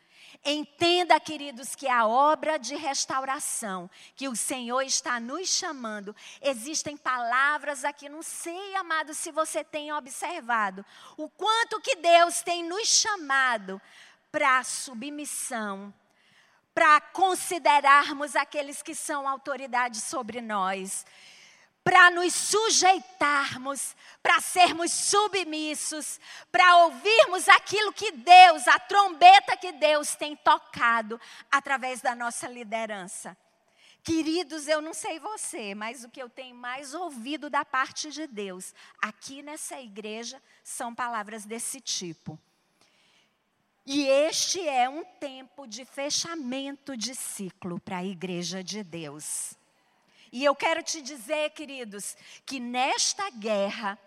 Entenda, 0.44 1.18
queridos, 1.18 1.74
que 1.74 1.88
a 1.88 2.06
obra 2.06 2.58
de 2.58 2.76
restauração 2.76 3.90
que 4.14 4.28
o 4.28 4.36
Senhor 4.36 4.82
está 4.82 5.18
nos 5.18 5.48
chamando, 5.48 6.14
existem 6.42 6.96
palavras 6.96 7.84
aqui, 7.84 8.08
não 8.08 8.22
sei, 8.22 8.74
amado, 8.74 9.14
se 9.14 9.30
você 9.30 9.64
tem 9.64 9.92
observado, 9.92 10.84
o 11.16 11.30
quanto 11.30 11.80
que 11.80 11.96
Deus 11.96 12.42
tem 12.42 12.62
nos 12.62 12.86
chamado 12.88 13.80
para 14.30 14.62
submissão, 14.64 15.94
para 16.74 17.00
considerarmos 17.00 18.34
aqueles 18.34 18.82
que 18.82 18.94
são 18.94 19.28
autoridade 19.28 20.00
sobre 20.00 20.40
nós, 20.40 21.06
para 21.84 22.10
nos 22.10 22.32
sujeitarmos, 22.32 23.94
para 24.22 24.40
sermos 24.40 24.90
submissos, 24.90 26.18
para 26.50 26.78
ouvirmos 26.78 27.48
aquilo 27.48 27.92
que 27.92 28.10
Deus, 28.10 28.66
a 28.66 28.78
trombeta 28.78 29.56
que 29.56 29.70
Deus 29.72 30.16
tem 30.16 30.34
tocado 30.34 31.20
através 31.50 32.00
da 32.00 32.14
nossa 32.14 32.48
liderança. 32.48 33.36
Queridos, 34.02 34.66
eu 34.66 34.82
não 34.82 34.92
sei 34.92 35.18
você, 35.18 35.74
mas 35.74 36.04
o 36.04 36.10
que 36.10 36.22
eu 36.22 36.28
tenho 36.28 36.56
mais 36.56 36.92
ouvido 36.92 37.48
da 37.48 37.64
parte 37.64 38.10
de 38.10 38.26
Deus 38.26 38.74
aqui 39.00 39.42
nessa 39.42 39.80
igreja 39.80 40.42
são 40.62 40.94
palavras 40.94 41.44
desse 41.44 41.80
tipo. 41.80 42.38
E 43.86 44.06
este 44.06 44.66
é 44.66 44.88
um 44.88 45.04
tempo 45.04 45.66
de 45.66 45.84
fechamento 45.84 46.96
de 46.96 47.14
ciclo 47.14 47.78
para 47.78 47.98
a 47.98 48.04
igreja 48.04 48.64
de 48.64 48.82
Deus. 48.82 49.54
E 50.32 50.42
eu 50.42 50.54
quero 50.54 50.82
te 50.82 51.02
dizer, 51.02 51.50
queridos, 51.50 52.16
que 52.46 52.58
nesta 52.58 53.30
guerra 53.30 53.98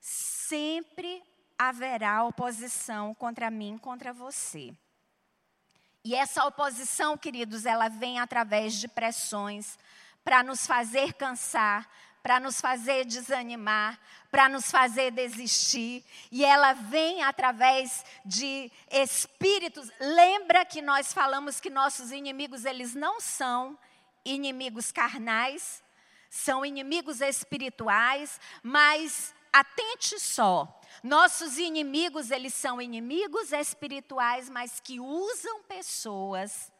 sempre 0.00 1.22
haverá 1.58 2.22
oposição 2.24 3.14
contra 3.14 3.50
mim, 3.50 3.76
contra 3.76 4.12
você. 4.12 4.72
E 6.04 6.14
essa 6.14 6.44
oposição, 6.44 7.16
queridos, 7.16 7.66
ela 7.66 7.88
vem 7.88 8.20
através 8.20 8.74
de 8.74 8.86
pressões 8.86 9.78
para 10.22 10.42
nos 10.42 10.66
fazer 10.66 11.14
cansar, 11.14 11.88
para 12.24 12.40
nos 12.40 12.58
fazer 12.58 13.04
desanimar, 13.04 14.00
para 14.30 14.48
nos 14.48 14.70
fazer 14.70 15.10
desistir, 15.10 16.02
e 16.32 16.42
ela 16.42 16.72
vem 16.72 17.22
através 17.22 18.02
de 18.24 18.72
espíritos. 18.90 19.92
Lembra 20.00 20.64
que 20.64 20.80
nós 20.80 21.12
falamos 21.12 21.60
que 21.60 21.68
nossos 21.68 22.10
inimigos 22.12 22.64
eles 22.64 22.94
não 22.94 23.20
são 23.20 23.78
inimigos 24.24 24.90
carnais, 24.90 25.84
são 26.30 26.64
inimigos 26.64 27.20
espirituais, 27.20 28.40
mas 28.62 29.34
atente 29.52 30.18
só. 30.18 30.80
Nossos 31.02 31.58
inimigos, 31.58 32.30
eles 32.30 32.54
são 32.54 32.80
inimigos 32.80 33.52
espirituais, 33.52 34.48
mas 34.48 34.80
que 34.80 34.98
usam 34.98 35.62
pessoas 35.64 36.72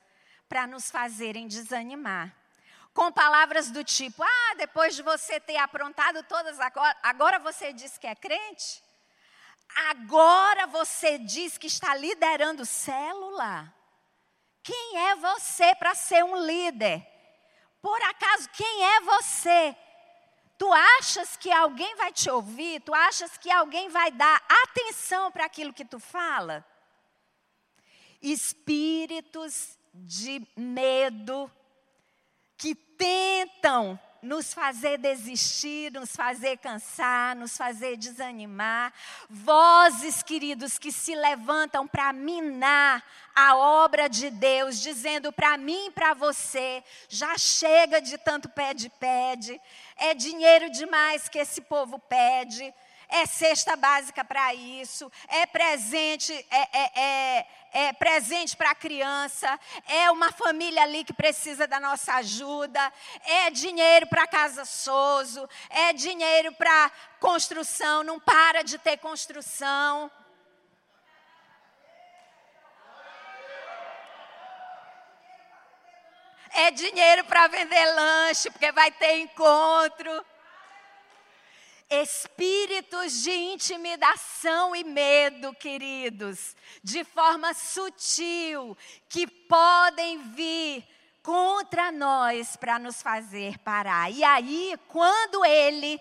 para 0.48 0.66
nos 0.66 0.90
fazerem 0.90 1.46
desanimar. 1.46 2.34
Com 2.94 3.10
palavras 3.10 3.72
do 3.72 3.82
tipo: 3.82 4.22
Ah, 4.22 4.54
depois 4.56 4.94
de 4.94 5.02
você 5.02 5.40
ter 5.40 5.56
aprontado 5.56 6.22
todas 6.22 6.58
agora, 6.60 6.96
agora 7.02 7.38
você 7.40 7.72
diz 7.72 7.98
que 7.98 8.06
é 8.06 8.14
crente? 8.14 8.82
Agora 9.90 10.68
você 10.68 11.18
diz 11.18 11.58
que 11.58 11.66
está 11.66 11.96
liderando 11.96 12.64
célula? 12.64 13.74
Quem 14.62 14.98
é 15.08 15.16
você 15.16 15.74
para 15.74 15.94
ser 15.94 16.24
um 16.24 16.36
líder? 16.36 17.04
Por 17.82 18.00
acaso, 18.02 18.48
quem 18.50 18.84
é 18.84 19.00
você? 19.00 19.76
Tu 20.56 20.72
achas 20.72 21.36
que 21.36 21.50
alguém 21.50 21.96
vai 21.96 22.12
te 22.12 22.30
ouvir? 22.30 22.80
Tu 22.80 22.94
achas 22.94 23.36
que 23.36 23.50
alguém 23.50 23.88
vai 23.88 24.12
dar 24.12 24.42
atenção 24.62 25.32
para 25.32 25.44
aquilo 25.44 25.72
que 25.74 25.84
tu 25.84 25.98
fala? 25.98 26.64
Espíritos 28.22 29.76
de 29.92 30.46
medo 30.56 31.50
que 32.56 32.74
tentam 32.74 33.98
nos 34.24 34.54
fazer 34.54 34.98
desistir, 34.98 35.92
nos 35.92 36.16
fazer 36.16 36.56
cansar, 36.56 37.36
nos 37.36 37.56
fazer 37.56 37.96
desanimar. 37.96 38.92
Vozes, 39.28 40.22
queridos, 40.22 40.78
que 40.78 40.90
se 40.90 41.14
levantam 41.14 41.86
para 41.86 42.12
minar 42.12 43.04
a 43.36 43.56
obra 43.56 44.08
de 44.08 44.30
Deus, 44.30 44.80
dizendo 44.80 45.30
para 45.30 45.58
mim 45.58 45.88
e 45.88 45.90
para 45.90 46.14
você: 46.14 46.82
já 47.08 47.36
chega 47.36 48.00
de 48.00 48.16
tanto 48.16 48.48
pede-pede, 48.48 49.60
é 49.96 50.14
dinheiro 50.14 50.70
demais 50.70 51.28
que 51.28 51.38
esse 51.38 51.60
povo 51.60 51.98
pede 51.98 52.72
é 53.08 53.26
cesta 53.26 53.76
básica 53.76 54.24
para 54.24 54.54
isso, 54.54 55.10
é 55.28 55.46
presente, 55.46 56.32
é, 56.50 56.78
é, 56.78 57.00
é, 57.00 57.46
é 57.72 57.92
presente 57.92 58.56
para 58.56 58.70
a 58.70 58.74
criança, 58.74 59.58
é 59.86 60.10
uma 60.10 60.32
família 60.32 60.82
ali 60.82 61.04
que 61.04 61.12
precisa 61.12 61.66
da 61.66 61.80
nossa 61.80 62.14
ajuda, 62.14 62.92
é 63.24 63.50
dinheiro 63.50 64.06
para 64.06 64.26
Casa 64.26 64.64
Souza, 64.64 65.48
é 65.70 65.92
dinheiro 65.92 66.52
para 66.52 66.90
construção, 67.20 68.02
não 68.02 68.18
para 68.20 68.62
de 68.62 68.78
ter 68.78 68.96
construção. 68.98 70.10
É 76.56 76.70
dinheiro 76.70 77.24
para 77.24 77.48
vender 77.48 77.84
lanche, 77.94 78.48
porque 78.48 78.70
vai 78.70 78.88
ter 78.92 79.18
encontro 79.18 80.24
espíritos 82.02 83.22
de 83.22 83.30
intimidação 83.30 84.74
e 84.74 84.82
medo, 84.84 85.54
queridos, 85.54 86.56
de 86.82 87.04
forma 87.04 87.54
sutil, 87.54 88.76
que 89.08 89.26
podem 89.26 90.18
vir 90.32 90.84
contra 91.22 91.90
nós 91.90 92.56
para 92.56 92.78
nos 92.78 93.00
fazer 93.00 93.58
parar. 93.58 94.10
E 94.10 94.22
aí, 94.22 94.74
quando 94.88 95.44
ele 95.44 96.00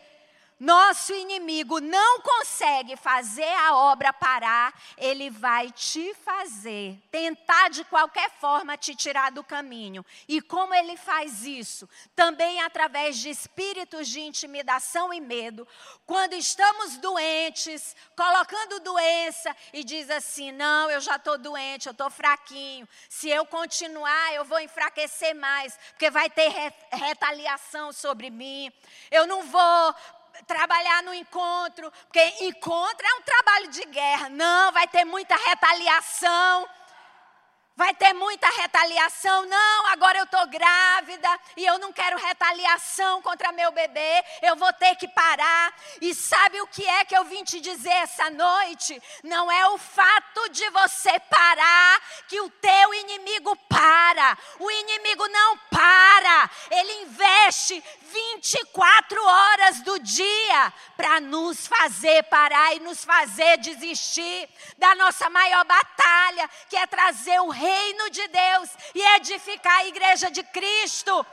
nosso 0.63 1.13
inimigo 1.13 1.81
não 1.81 2.21
consegue 2.21 2.95
fazer 2.95 3.53
a 3.55 3.75
obra 3.75 4.13
parar, 4.13 4.73
ele 4.97 5.29
vai 5.29 5.69
te 5.71 6.13
fazer, 6.23 6.97
tentar 7.11 7.69
de 7.69 7.83
qualquer 7.83 8.31
forma 8.39 8.77
te 8.77 8.95
tirar 8.95 9.29
do 9.29 9.43
caminho. 9.43 10.05
E 10.25 10.41
como 10.41 10.73
ele 10.73 10.95
faz 10.95 11.43
isso? 11.43 11.87
Também 12.15 12.61
através 12.61 13.17
de 13.17 13.29
espíritos 13.29 14.07
de 14.07 14.21
intimidação 14.21 15.13
e 15.13 15.19
medo. 15.19 15.67
Quando 16.05 16.31
estamos 16.31 16.95
doentes, 16.97 17.93
colocando 18.15 18.79
doença 18.79 19.53
e 19.73 19.83
diz 19.83 20.09
assim: 20.09 20.53
não, 20.53 20.89
eu 20.89 21.01
já 21.01 21.17
estou 21.17 21.37
doente, 21.37 21.87
eu 21.87 21.91
estou 21.91 22.09
fraquinho. 22.09 22.87
Se 23.09 23.29
eu 23.29 23.45
continuar, 23.45 24.33
eu 24.33 24.45
vou 24.45 24.61
enfraquecer 24.61 25.35
mais, 25.35 25.77
porque 25.89 26.09
vai 26.09 26.29
ter 26.29 26.73
retaliação 26.89 27.91
sobre 27.91 28.29
mim. 28.29 28.71
Eu 29.11 29.27
não 29.27 29.43
vou 29.43 29.95
trabalhar 30.47 31.03
no 31.03 31.13
encontro, 31.13 31.91
porque 32.07 32.45
encontro 32.45 33.05
é 33.05 33.13
um 33.15 33.21
trabalho 33.21 33.67
de 33.69 33.83
guerra. 33.85 34.29
Não, 34.29 34.71
vai 34.71 34.87
ter 34.87 35.05
muita 35.05 35.35
retaliação. 35.35 36.67
Vai 37.75 37.95
ter 37.95 38.13
muita 38.13 38.47
retaliação. 38.49 39.47
Não, 39.47 39.87
agora 39.87 40.19
eu 40.19 40.25
estou 40.25 40.45
grávida 40.45 41.39
e 41.57 41.65
eu 41.65 41.79
não 41.79 41.91
quero 41.91 42.19
retaliação 42.19 43.19
contra 43.23 43.51
meu 43.51 43.71
bebê. 43.71 44.23
Eu 44.43 44.55
vou 44.55 44.71
ter 44.73 44.95
que 44.95 45.07
parar. 45.07 45.73
E 45.99 46.13
sabe 46.13 46.61
o 46.61 46.67
que 46.67 46.85
é 46.85 47.03
que 47.03 47.17
eu 47.17 47.25
vim 47.25 47.43
te 47.43 47.59
dizer 47.59 47.89
essa 47.89 48.29
noite? 48.29 49.01
Não 49.23 49.51
é 49.51 49.67
o 49.69 49.79
fato 49.79 50.49
de 50.49 50.69
você 50.69 51.19
parar 51.21 51.99
que 52.27 52.39
o 52.41 52.49
teu 52.49 52.93
inimigo 52.93 53.55
para. 53.67 54.37
O 54.59 54.69
inimigo 54.69 55.27
não 55.29 55.57
para. 55.71 56.51
Ele 56.69 57.01
investe 57.01 57.83
24 58.03 59.25
horas 59.25 59.81
do 59.81 59.97
dia 59.97 60.73
para 60.95 61.19
nos 61.19 61.65
fazer 61.65 62.21
parar 62.25 62.75
e 62.75 62.79
nos 62.79 63.03
fazer 63.03 63.57
desistir 63.57 64.47
da 64.77 64.93
nossa 64.93 65.27
maior 65.31 65.65
batalha, 65.65 66.47
que 66.69 66.77
é 66.77 66.85
trazer 66.85 67.39
o 67.41 67.62
reino 67.63 68.09
de 68.09 68.27
Deus 68.27 68.69
e 68.93 69.01
edificar 69.17 69.77
a 69.79 69.85
igreja 69.85 70.29
de 70.29 70.43
Cristo. 70.43 71.25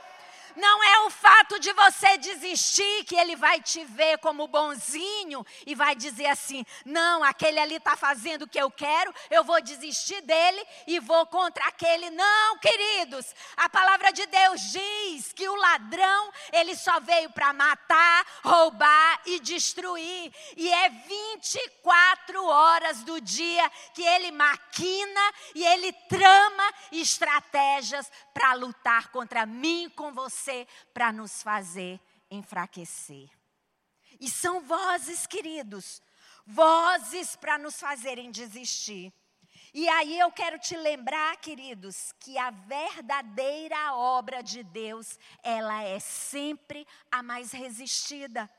Não 0.55 0.83
é 0.83 0.99
o 1.05 1.09
fato 1.09 1.59
de 1.59 1.71
você 1.73 2.17
desistir 2.17 3.03
que 3.05 3.15
ele 3.15 3.35
vai 3.35 3.61
te 3.61 3.85
ver 3.85 4.17
como 4.17 4.47
bonzinho 4.47 5.45
e 5.65 5.75
vai 5.75 5.95
dizer 5.95 6.27
assim: 6.27 6.65
não, 6.85 7.23
aquele 7.23 7.59
ali 7.59 7.75
está 7.75 7.95
fazendo 7.95 8.43
o 8.43 8.47
que 8.47 8.59
eu 8.59 8.69
quero, 8.69 9.13
eu 9.29 9.43
vou 9.43 9.61
desistir 9.61 10.21
dele 10.21 10.65
e 10.87 10.99
vou 10.99 11.25
contra 11.27 11.65
aquele. 11.67 12.09
Não, 12.09 12.57
queridos, 12.57 13.33
a 13.55 13.69
palavra 13.69 14.11
de 14.11 14.25
Deus 14.25 14.61
diz 14.71 15.31
que 15.33 15.47
o 15.47 15.55
ladrão, 15.55 16.31
ele 16.51 16.75
só 16.75 16.99
veio 16.99 17.29
para 17.29 17.53
matar, 17.53 18.25
roubar 18.43 19.21
e 19.25 19.39
destruir. 19.39 20.33
E 20.57 20.71
é 20.71 20.89
24 20.89 22.45
horas 22.45 23.03
do 23.03 23.21
dia 23.21 23.69
que 23.93 24.03
ele 24.03 24.31
maquina 24.31 25.33
e 25.55 25.63
ele 25.63 25.93
trama 26.09 26.73
estratégias 26.91 28.11
para 28.33 28.53
lutar 28.53 29.09
contra 29.09 29.45
mim, 29.45 29.91
com 29.95 30.11
você 30.11 30.40
para 30.93 31.11
nos 31.11 31.43
fazer 31.43 31.99
enfraquecer. 32.29 33.29
E 34.19 34.29
são 34.29 34.61
vozes, 34.61 35.25
queridos, 35.27 36.01
vozes 36.45 37.35
para 37.35 37.57
nos 37.57 37.79
fazerem 37.79 38.31
desistir. 38.31 39.13
E 39.73 39.87
aí 39.87 40.19
eu 40.19 40.31
quero 40.31 40.59
te 40.59 40.75
lembrar, 40.75 41.37
queridos, 41.37 42.13
que 42.19 42.37
a 42.37 42.51
verdadeira 42.51 43.93
obra 43.95 44.43
de 44.43 44.63
Deus, 44.63 45.17
ela 45.41 45.81
é 45.83 45.99
sempre 45.99 46.85
a 47.09 47.23
mais 47.23 47.51
resistida. 47.51 48.49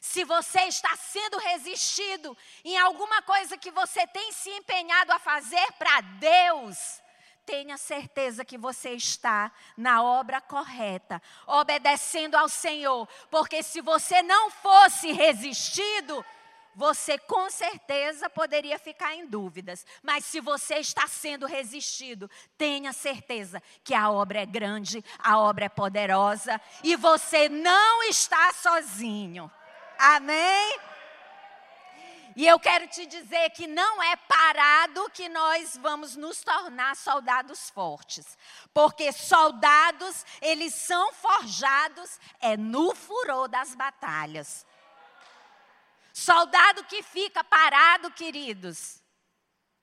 Se 0.00 0.24
você 0.24 0.60
está 0.62 0.96
sendo 0.96 1.38
resistido 1.38 2.36
em 2.64 2.78
alguma 2.78 3.20
coisa 3.22 3.58
que 3.58 3.70
você 3.70 4.06
tem 4.06 4.32
se 4.32 4.48
empenhado 4.50 5.12
a 5.12 5.18
fazer 5.18 5.72
para 5.72 6.00
Deus, 6.00 7.02
tenha 7.48 7.78
certeza 7.78 8.44
que 8.44 8.58
você 8.58 8.90
está 8.90 9.50
na 9.74 10.02
obra 10.02 10.38
correta, 10.38 11.22
obedecendo 11.46 12.34
ao 12.34 12.46
Senhor, 12.46 13.08
porque 13.30 13.62
se 13.62 13.80
você 13.80 14.20
não 14.20 14.50
fosse 14.50 15.12
resistido, 15.12 16.22
você 16.74 17.16
com 17.16 17.48
certeza 17.48 18.28
poderia 18.28 18.78
ficar 18.78 19.14
em 19.14 19.26
dúvidas, 19.26 19.86
mas 20.02 20.26
se 20.26 20.42
você 20.42 20.74
está 20.74 21.08
sendo 21.08 21.46
resistido, 21.46 22.30
tenha 22.58 22.92
certeza 22.92 23.62
que 23.82 23.94
a 23.94 24.10
obra 24.10 24.42
é 24.42 24.46
grande, 24.46 25.02
a 25.18 25.38
obra 25.38 25.64
é 25.64 25.70
poderosa 25.70 26.60
e 26.84 26.96
você 26.96 27.48
não 27.48 28.02
está 28.02 28.52
sozinho. 28.52 29.50
Amém? 29.98 30.78
E 32.38 32.46
eu 32.46 32.56
quero 32.60 32.86
te 32.86 33.04
dizer 33.04 33.50
que 33.50 33.66
não 33.66 34.00
é 34.00 34.14
parado 34.14 35.10
que 35.10 35.28
nós 35.28 35.76
vamos 35.76 36.14
nos 36.14 36.40
tornar 36.40 36.94
soldados 36.94 37.68
fortes. 37.70 38.38
Porque 38.72 39.10
soldados, 39.10 40.24
eles 40.40 40.72
são 40.72 41.12
forjados 41.14 42.16
é 42.38 42.56
no 42.56 42.94
furor 42.94 43.48
das 43.48 43.74
batalhas. 43.74 44.64
Soldado 46.12 46.84
que 46.84 47.02
fica 47.02 47.42
parado, 47.42 48.08
queridos, 48.12 49.02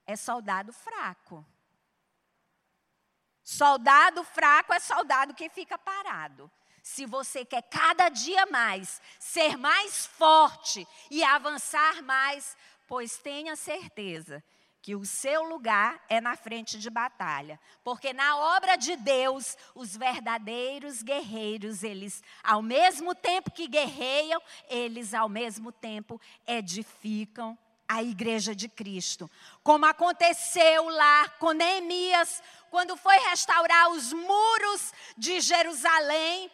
é 0.08 0.16
soldado 0.16 0.72
fraco. 0.72 1.46
Soldado 3.44 4.24
fraco 4.24 4.72
é 4.72 4.80
soldado 4.80 5.34
que 5.34 5.50
fica 5.50 5.78
parado. 5.78 6.50
Se 6.86 7.04
você 7.08 7.44
quer 7.44 7.64
cada 7.64 8.10
dia 8.10 8.46
mais 8.46 9.02
ser 9.18 9.58
mais 9.58 10.06
forte 10.06 10.88
e 11.10 11.24
avançar 11.24 12.04
mais, 12.04 12.56
pois 12.88 13.18
tenha 13.18 13.56
certeza 13.56 14.44
que 14.84 14.96
o 14.96 15.04
seu 15.04 15.46
lugar 15.46 16.00
é 16.08 16.22
na 16.22 16.36
frente 16.36 16.78
de 16.78 16.88
batalha, 16.92 17.60
porque 17.84 18.14
na 18.14 18.38
obra 18.38 18.76
de 18.76 18.96
Deus, 18.98 19.58
os 19.74 19.98
verdadeiros 19.98 21.02
guerreiros, 21.02 21.82
eles 21.82 22.22
ao 22.44 22.62
mesmo 22.62 23.16
tempo 23.16 23.50
que 23.50 23.68
guerreiam, 23.68 24.40
eles 24.70 25.16
ao 25.16 25.28
mesmo 25.28 25.72
tempo 25.72 26.22
edificam 26.46 27.58
a 27.88 28.04
igreja 28.04 28.54
de 28.54 28.70
Cristo. 28.70 29.30
Como 29.64 29.88
aconteceu 29.88 30.88
lá 30.88 31.30
com 31.40 31.52
Neemias, 31.52 32.44
quando 32.70 32.96
foi 32.96 33.18
restaurar 33.30 33.90
os 33.90 34.14
muros 34.14 34.94
de 35.18 35.42
Jerusalém, 35.42 36.52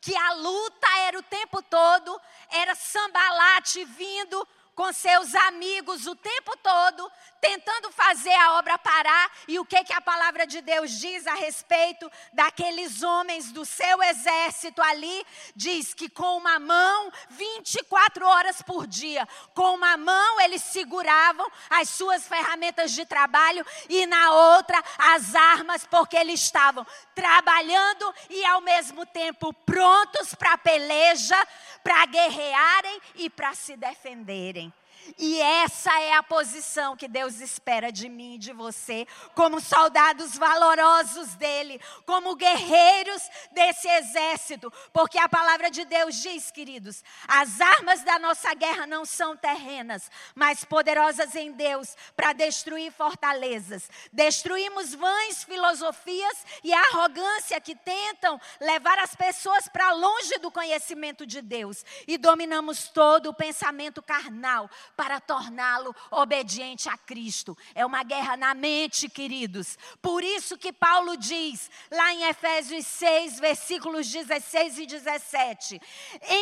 que 0.00 0.16
a 0.16 0.32
luta 0.34 0.88
era 1.00 1.18
o 1.18 1.22
tempo 1.22 1.62
todo, 1.62 2.20
era 2.50 2.74
sambalate 2.74 3.84
vindo 3.84 4.46
com 4.80 4.94
seus 4.94 5.34
amigos 5.34 6.06
o 6.06 6.16
tempo 6.16 6.56
todo, 6.56 7.12
tentando 7.38 7.92
fazer 7.92 8.32
a 8.32 8.54
obra 8.54 8.78
parar. 8.78 9.30
E 9.46 9.58
o 9.58 9.64
que, 9.66 9.84
que 9.84 9.92
a 9.92 10.00
palavra 10.00 10.46
de 10.46 10.62
Deus 10.62 10.92
diz 10.92 11.26
a 11.26 11.34
respeito 11.34 12.10
daqueles 12.32 13.02
homens 13.02 13.52
do 13.52 13.62
seu 13.66 14.02
exército 14.02 14.80
ali? 14.80 15.26
Diz 15.54 15.92
que 15.92 16.08
com 16.08 16.38
uma 16.38 16.58
mão, 16.58 17.12
24 17.28 18.26
horas 18.26 18.62
por 18.62 18.86
dia, 18.86 19.28
com 19.54 19.74
uma 19.74 19.98
mão 19.98 20.40
eles 20.40 20.62
seguravam 20.62 21.46
as 21.68 21.90
suas 21.90 22.26
ferramentas 22.26 22.92
de 22.92 23.04
trabalho 23.04 23.66
e 23.86 24.06
na 24.06 24.32
outra 24.32 24.82
as 24.96 25.34
armas, 25.34 25.84
porque 25.84 26.16
eles 26.16 26.40
estavam 26.40 26.86
trabalhando 27.14 28.14
e 28.30 28.42
ao 28.46 28.62
mesmo 28.62 29.04
tempo 29.04 29.52
prontos 29.52 30.34
para 30.34 30.54
a 30.54 30.58
peleja, 30.58 31.36
para 31.84 32.06
guerrearem 32.06 32.98
e 33.16 33.28
para 33.28 33.54
se 33.54 33.76
defenderem. 33.76 34.69
E 35.18 35.40
essa 35.40 35.90
é 36.00 36.14
a 36.14 36.22
posição 36.22 36.96
que 36.96 37.08
Deus 37.08 37.40
espera 37.40 37.90
de 37.90 38.08
mim 38.08 38.34
e 38.34 38.38
de 38.38 38.52
você, 38.52 39.06
como 39.34 39.60
soldados 39.60 40.36
valorosos 40.36 41.34
dele, 41.34 41.80
como 42.06 42.36
guerreiros 42.36 43.22
desse 43.52 43.88
exército, 43.88 44.72
porque 44.92 45.18
a 45.18 45.28
palavra 45.28 45.70
de 45.70 45.84
Deus 45.84 46.16
diz, 46.16 46.50
queridos, 46.50 47.02
as 47.26 47.60
armas 47.60 48.02
da 48.02 48.18
nossa 48.18 48.52
guerra 48.54 48.86
não 48.86 49.04
são 49.04 49.36
terrenas, 49.36 50.10
mas 50.34 50.64
poderosas 50.64 51.34
em 51.34 51.52
Deus 51.52 51.96
para 52.14 52.32
destruir 52.32 52.92
fortalezas. 52.92 53.90
Destruímos 54.12 54.94
vãs 54.94 55.44
filosofias 55.44 56.46
e 56.62 56.72
arrogância 56.72 57.60
que 57.60 57.74
tentam 57.74 58.40
levar 58.60 58.98
as 58.98 59.14
pessoas 59.14 59.68
para 59.68 59.92
longe 59.92 60.38
do 60.38 60.50
conhecimento 60.50 61.26
de 61.26 61.42
Deus. 61.42 61.84
E 62.06 62.16
dominamos 62.16 62.88
todo 62.88 63.30
o 63.30 63.34
pensamento 63.34 64.02
carnal 64.02 64.59
para 64.96 65.20
torná-lo 65.20 65.94
obediente 66.10 66.88
a 66.88 66.96
Cristo. 66.98 67.56
É 67.74 67.86
uma 67.86 68.02
guerra 68.02 68.36
na 68.36 68.54
mente, 68.54 69.08
queridos. 69.08 69.78
Por 70.02 70.24
isso 70.24 70.58
que 70.58 70.72
Paulo 70.72 71.16
diz, 71.16 71.70
lá 71.90 72.12
em 72.12 72.24
Efésios 72.24 72.86
6, 72.86 73.38
versículos 73.38 74.10
16 74.10 74.78
e 74.78 74.86
17: 74.86 75.80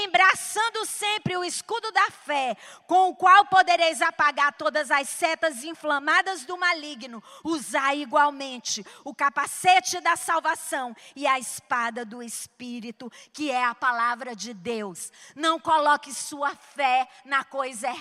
Embraçando 0.05 0.85
sempre 0.87 1.37
o 1.37 1.45
escudo 1.45 1.91
da 1.93 2.11
fé, 2.11 2.57
com 2.87 3.11
o 3.11 3.15
qual 3.15 3.47
podereis 3.47 4.01
apagar 4.01 4.53
todas 4.55 4.91
as 4.91 5.09
setas 5.09 5.65
inflamadas 5.65 6.45
do 6.45 6.57
maligno, 6.57 7.23
usar 7.45 7.95
igualmente 7.95 8.85
o 9.05 9.15
capacete 9.15 10.01
da 10.01 10.17
salvação 10.17 10.97
e 11.15 11.27
a 11.27 11.39
espada 11.39 12.05
do 12.05 12.23
Espírito, 12.23 13.11
que 13.33 13.51
é 13.51 13.65
a 13.65 13.75
palavra 13.75 14.35
de 14.35 14.55
Deus. 14.55 15.13
Não 15.35 15.61
coloque 15.61 16.13
sua 16.13 16.55
fé 16.55 17.09
na 17.25 17.45
coisa 17.45 17.89
errada 17.89 17.98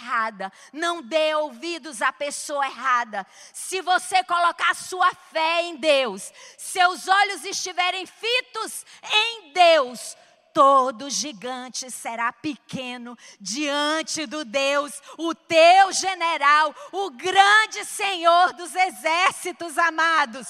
não 0.74 1.02
dê 1.02 1.36
ouvidos 1.36 2.02
à 2.02 2.12
pessoa 2.12 2.66
errada. 2.66 3.26
Se 3.54 3.82
você 3.82 4.24
colocar 4.24 4.76
sua 4.76 5.14
fé 5.32 5.64
em 5.64 5.78
Deus, 5.78 6.32
seus 6.58 7.08
olhos 7.08 7.46
estiverem 7.46 8.06
fitos 8.06 8.86
em 9.12 9.54
Deus, 9.54 10.16
todo 10.54 11.08
gigante 11.10 11.92
será 11.92 12.34
pequeno 12.34 13.16
diante 13.40 14.26
do 14.26 14.44
Deus, 14.44 15.02
o 15.18 15.36
teu 15.36 15.92
general, 15.92 16.74
o 16.92 17.12
grande 17.12 17.86
Senhor 17.86 18.54
dos 18.54 18.74
exércitos 18.74 19.78
amados. 19.78 20.48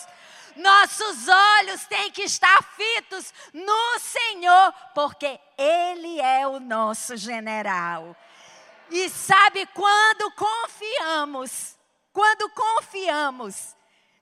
Nossos 0.56 1.28
olhos 1.28 1.86
têm 1.86 2.10
que 2.10 2.24
estar 2.24 2.64
fitos 2.76 3.34
no 3.54 4.00
Senhor, 4.00 4.74
porque 4.95 5.39
Ele 5.58 6.20
é 6.20 6.48
o 6.48 6.60
nosso 6.60 7.16
general. 7.16 8.16
E 8.89 9.09
sabe 9.09 9.65
quando 9.67 10.31
confiamos, 10.31 11.77
quando 12.13 12.49
confiamos 12.49 13.75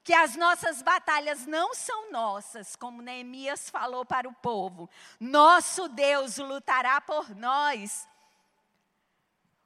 que 0.03 0.13
as 0.13 0.35
nossas 0.35 0.81
batalhas 0.81 1.45
não 1.47 1.73
são 1.73 2.11
nossas, 2.11 2.75
como 2.75 3.01
Neemias 3.01 3.69
falou 3.69 4.05
para 4.05 4.29
o 4.29 4.33
povo, 4.33 4.89
nosso 5.19 5.87
Deus 5.87 6.37
lutará 6.37 7.01
por 7.01 7.35
nós, 7.35 8.07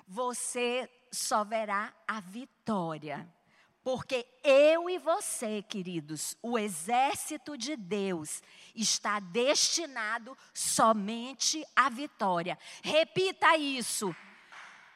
você 0.08 0.90
só 1.12 1.44
verá 1.44 1.94
a 2.08 2.20
vitória. 2.20 3.28
Porque 3.84 4.26
eu 4.44 4.90
e 4.90 4.98
você, 4.98 5.62
queridos, 5.62 6.38
o 6.42 6.58
exército 6.58 7.58
de 7.58 7.76
Deus 7.76 8.42
está 8.76 9.20
destinado 9.20 10.38
somente 10.54 11.66
à 11.76 11.90
vitória. 11.90 12.60
Repita 12.84 13.58
isso 13.58 14.16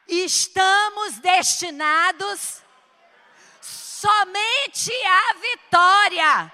estamos 0.08 1.18
destinados 1.18 2.62
somente 3.60 4.92
à 4.92 5.34
vitória. 5.34 6.52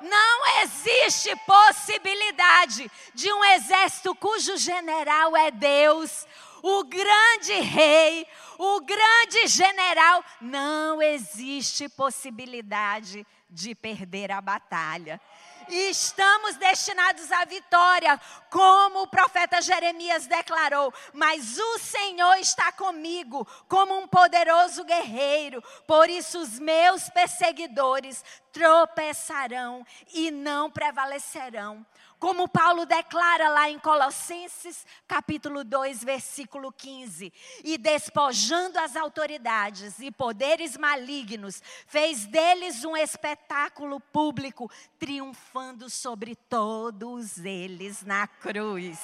Não 0.00 0.62
existe 0.62 1.34
possibilidade 1.44 2.90
de 3.14 3.32
um 3.32 3.44
exército 3.44 4.14
cujo 4.14 4.56
general 4.56 5.36
é 5.36 5.50
Deus, 5.50 6.26
o 6.62 6.84
grande 6.84 7.54
rei, 7.54 8.26
o 8.58 8.80
grande 8.80 9.48
general. 9.48 10.24
Não 10.40 11.02
existe 11.02 11.88
possibilidade 11.88 13.26
de 13.50 13.74
perder 13.74 14.30
a 14.30 14.40
batalha 14.40 15.20
e 15.68 15.90
estamos 15.90 16.56
destinados 16.56 17.30
à 17.32 17.44
vitória, 17.44 18.20
como 18.50 19.02
o 19.02 19.06
profeta 19.06 19.60
Jeremias 19.60 20.26
declarou. 20.26 20.92
Mas 21.12 21.58
o 21.58 21.78
Senhor 21.78 22.36
está 22.38 22.72
comigo 22.72 23.46
como 23.68 23.98
um 23.98 24.06
poderoso 24.06 24.84
guerreiro, 24.84 25.62
por 25.86 26.08
isso 26.08 26.38
os 26.38 26.58
meus 26.58 27.08
perseguidores 27.10 28.24
tropeçarão 28.52 29.84
e 30.12 30.30
não 30.30 30.70
prevalecerão 30.70 31.86
como 32.18 32.48
Paulo 32.48 32.84
declara 32.84 33.48
lá 33.48 33.70
em 33.70 33.78
Colossenses, 33.78 34.84
capítulo 35.06 35.62
2, 35.62 36.02
versículo 36.02 36.72
15: 36.72 37.32
E 37.62 37.78
despojando 37.78 38.78
as 38.78 38.96
autoridades 38.96 39.98
e 40.00 40.10
poderes 40.10 40.76
malignos, 40.76 41.62
fez 41.86 42.26
deles 42.26 42.84
um 42.84 42.96
espetáculo 42.96 44.00
público, 44.00 44.70
triunfando 44.98 45.88
sobre 45.88 46.34
todos 46.34 47.38
eles 47.38 48.02
na 48.02 48.26
cruz. 48.26 48.98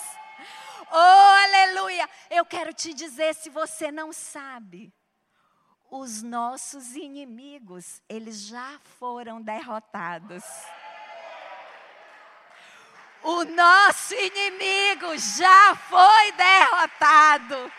Oh, 0.90 0.96
aleluia! 0.96 2.08
Eu 2.30 2.44
quero 2.44 2.72
te 2.72 2.92
dizer, 2.92 3.34
se 3.34 3.48
você 3.48 3.90
não 3.90 4.12
sabe, 4.12 4.92
os 5.90 6.22
nossos 6.22 6.96
inimigos, 6.96 8.02
eles 8.08 8.46
já 8.46 8.80
foram 8.98 9.40
derrotados. 9.40 10.42
O 13.24 13.42
nosso 13.44 14.14
inimigo 14.14 15.16
já 15.16 15.74
foi 15.76 16.32
derrotado. 16.32 17.72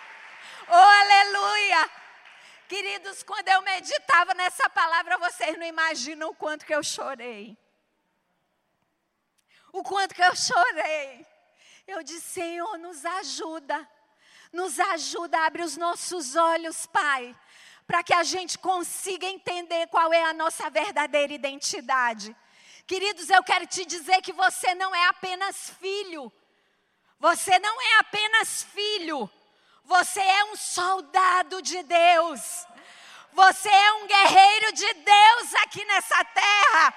Oh, 0.67 0.73
aleluia! 0.73 1.87
Queridos, 2.67 3.21
quando 3.21 3.47
eu 3.49 3.61
meditava 3.61 4.33
nessa 4.33 4.67
palavra, 4.71 5.19
vocês 5.19 5.55
não 5.55 5.67
imaginam 5.67 6.29
o 6.29 6.35
quanto 6.35 6.65
que 6.65 6.73
eu 6.73 6.83
chorei. 6.83 7.55
O 9.71 9.83
quanto 9.83 10.15
que 10.15 10.23
eu 10.23 10.35
chorei. 10.35 11.23
Eu 11.85 12.01
disse, 12.01 12.21
Senhor, 12.21 12.79
nos 12.79 13.05
ajuda. 13.05 13.87
Nos 14.51 14.79
ajuda, 14.79 15.45
abre 15.45 15.61
os 15.61 15.77
nossos 15.77 16.35
olhos, 16.35 16.87
Pai, 16.87 17.35
para 17.85 18.01
que 18.01 18.15
a 18.15 18.23
gente 18.23 18.57
consiga 18.57 19.27
entender 19.27 19.85
qual 19.89 20.11
é 20.11 20.23
a 20.23 20.33
nossa 20.33 20.71
verdadeira 20.71 21.33
identidade. 21.33 22.35
Queridos, 22.87 23.29
eu 23.29 23.43
quero 23.43 23.65
te 23.65 23.83
dizer 23.83 24.21
que 24.21 24.31
você 24.31 24.75
não 24.75 24.93
é 24.93 25.07
apenas 25.07 25.71
filho. 25.79 26.31
Você 27.19 27.57
não 27.59 27.81
é 27.81 27.99
apenas 27.99 28.63
filho. 28.63 29.29
Você 29.85 30.19
é 30.19 30.45
um 30.45 30.55
soldado 30.55 31.61
de 31.61 31.81
Deus. 31.81 32.65
Você 33.33 33.69
é 33.69 33.93
um 33.93 34.07
guerreiro 34.07 34.71
de 34.73 34.93
Deus 34.93 35.55
aqui 35.63 35.83
nessa 35.85 36.23
terra. 36.25 36.93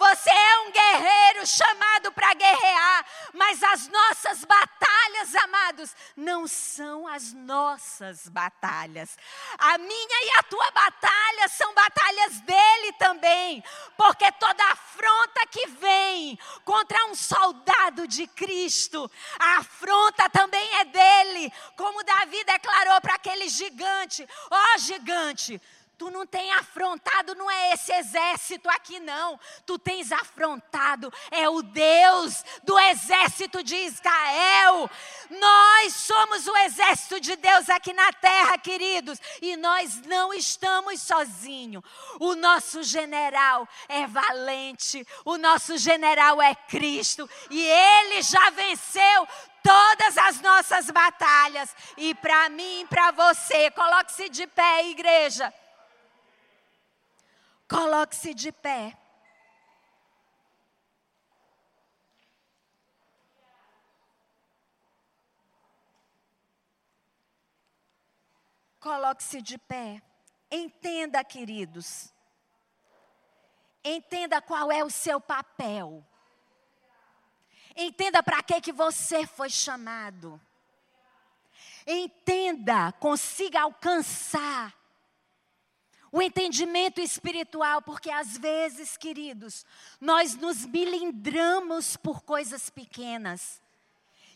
Você 0.00 0.30
é 0.30 0.58
um 0.60 0.70
guerreiro 0.72 1.46
chamado 1.46 2.10
para 2.12 2.32
guerrear, 2.32 3.04
mas 3.34 3.62
as 3.62 3.86
nossas 3.88 4.46
batalhas, 4.46 5.34
amados, 5.44 5.94
não 6.16 6.48
são 6.48 7.06
as 7.06 7.34
nossas 7.34 8.26
batalhas. 8.26 9.18
A 9.58 9.76
minha 9.76 10.24
e 10.24 10.38
a 10.38 10.42
tua 10.44 10.70
batalha 10.70 11.48
são 11.50 11.74
batalhas 11.74 12.40
dele 12.40 12.92
também, 12.98 13.62
porque 13.94 14.32
toda 14.32 14.64
afronta 14.72 15.46
que 15.50 15.66
vem 15.66 16.38
contra 16.64 17.04
um 17.08 17.14
soldado 17.14 18.08
de 18.08 18.26
Cristo, 18.26 19.10
a 19.38 19.58
afronta 19.58 20.30
também 20.30 20.76
é 20.76 20.84
dele, 20.86 21.52
como 21.76 22.02
Davi 22.02 22.42
declarou 22.44 23.02
para 23.02 23.16
aquele 23.16 23.50
gigante: 23.50 24.26
ó 24.50 24.56
oh, 24.56 24.78
gigante, 24.78 25.60
Tu 26.00 26.10
não 26.10 26.26
tem 26.26 26.50
afrontado, 26.52 27.34
não 27.34 27.50
é 27.50 27.74
esse 27.74 27.92
exército 27.92 28.70
aqui, 28.70 28.98
não. 28.98 29.38
Tu 29.66 29.78
tens 29.78 30.10
afrontado, 30.10 31.12
é 31.30 31.46
o 31.46 31.60
Deus 31.60 32.42
do 32.62 32.78
exército 32.78 33.62
de 33.62 33.76
Israel. 33.76 34.90
Nós 35.28 35.92
somos 35.92 36.46
o 36.46 36.56
exército 36.56 37.20
de 37.20 37.36
Deus 37.36 37.68
aqui 37.68 37.92
na 37.92 38.10
terra, 38.14 38.56
queridos, 38.56 39.20
e 39.42 39.58
nós 39.58 40.00
não 40.06 40.32
estamos 40.32 41.02
sozinhos. 41.02 41.84
O 42.18 42.34
nosso 42.34 42.82
general 42.82 43.68
é 43.86 44.06
valente, 44.06 45.06
o 45.22 45.36
nosso 45.36 45.76
general 45.76 46.40
é 46.40 46.54
Cristo, 46.54 47.28
e 47.50 47.62
ele 47.62 48.22
já 48.22 48.48
venceu 48.48 49.28
todas 49.62 50.16
as 50.16 50.40
nossas 50.40 50.90
batalhas. 50.90 51.76
E 51.98 52.14
para 52.14 52.48
mim, 52.48 52.86
para 52.88 53.10
você, 53.10 53.70
coloque-se 53.72 54.30
de 54.30 54.46
pé, 54.46 54.88
igreja. 54.88 55.52
Coloque-se 57.70 58.34
de 58.34 58.50
pé. 58.50 58.98
Coloque-se 68.80 69.40
de 69.40 69.56
pé. 69.56 70.02
Entenda, 70.50 71.22
queridos. 71.22 72.12
Entenda 73.84 74.42
qual 74.42 74.72
é 74.72 74.82
o 74.82 74.90
seu 74.90 75.20
papel. 75.20 76.04
Entenda 77.76 78.20
para 78.20 78.42
que 78.42 78.60
que 78.60 78.72
você 78.72 79.28
foi 79.28 79.48
chamado. 79.48 80.40
Entenda, 81.86 82.90
consiga 82.94 83.60
alcançar 83.60 84.79
o 86.12 86.20
entendimento 86.20 87.00
espiritual, 87.00 87.82
porque 87.82 88.10
às 88.10 88.36
vezes, 88.36 88.96
queridos, 88.96 89.64
nós 90.00 90.34
nos 90.34 90.66
milindramos 90.66 91.96
por 91.96 92.22
coisas 92.22 92.68
pequenas. 92.68 93.62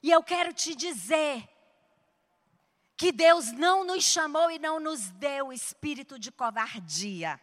E 0.03 0.11
eu 0.11 0.23
quero 0.23 0.53
te 0.53 0.75
dizer 0.75 1.49
que 2.97 3.11
Deus 3.11 3.51
não 3.53 3.85
nos 3.85 4.05
chamou 4.05 4.51
e 4.51 4.59
não 4.59 4.79
nos 4.79 5.11
deu 5.11 5.53
espírito 5.53 6.19
de 6.19 6.31
covardia 6.31 7.41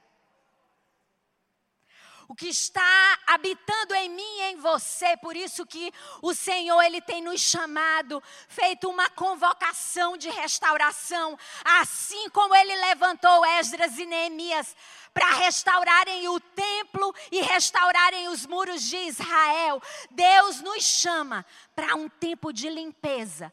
o 2.32 2.34
que 2.34 2.48
está 2.48 3.20
habitando 3.28 3.94
em 3.94 4.08
mim 4.08 4.38
e 4.38 4.42
em 4.44 4.56
você. 4.56 5.18
Por 5.18 5.36
isso 5.36 5.66
que 5.66 5.94
o 6.22 6.34
Senhor 6.34 6.82
ele 6.82 7.02
tem 7.02 7.22
nos 7.22 7.42
chamado, 7.42 8.24
feito 8.48 8.90
uma 8.90 9.10
convocação 9.10 10.16
de 10.16 10.30
restauração, 10.30 11.38
assim 11.66 12.30
como 12.30 12.56
ele 12.56 12.74
levantou 12.74 13.46
Esdras 13.46 14.00
e 14.00 14.06
Neemias 14.06 14.78
para 15.14 15.28
restaurarem 15.32 16.30
o 16.30 16.40
templo 16.40 17.14
e 17.34 17.42
restaurarem 17.42 18.30
os 18.30 18.46
muros 18.46 18.82
de 18.84 18.96
Israel. 18.96 19.84
Deus 20.10 20.62
nos 20.62 20.86
chama 20.86 21.46
para 21.76 21.96
um 21.98 22.08
tempo 22.08 22.54
de 22.54 22.70
limpeza, 22.70 23.52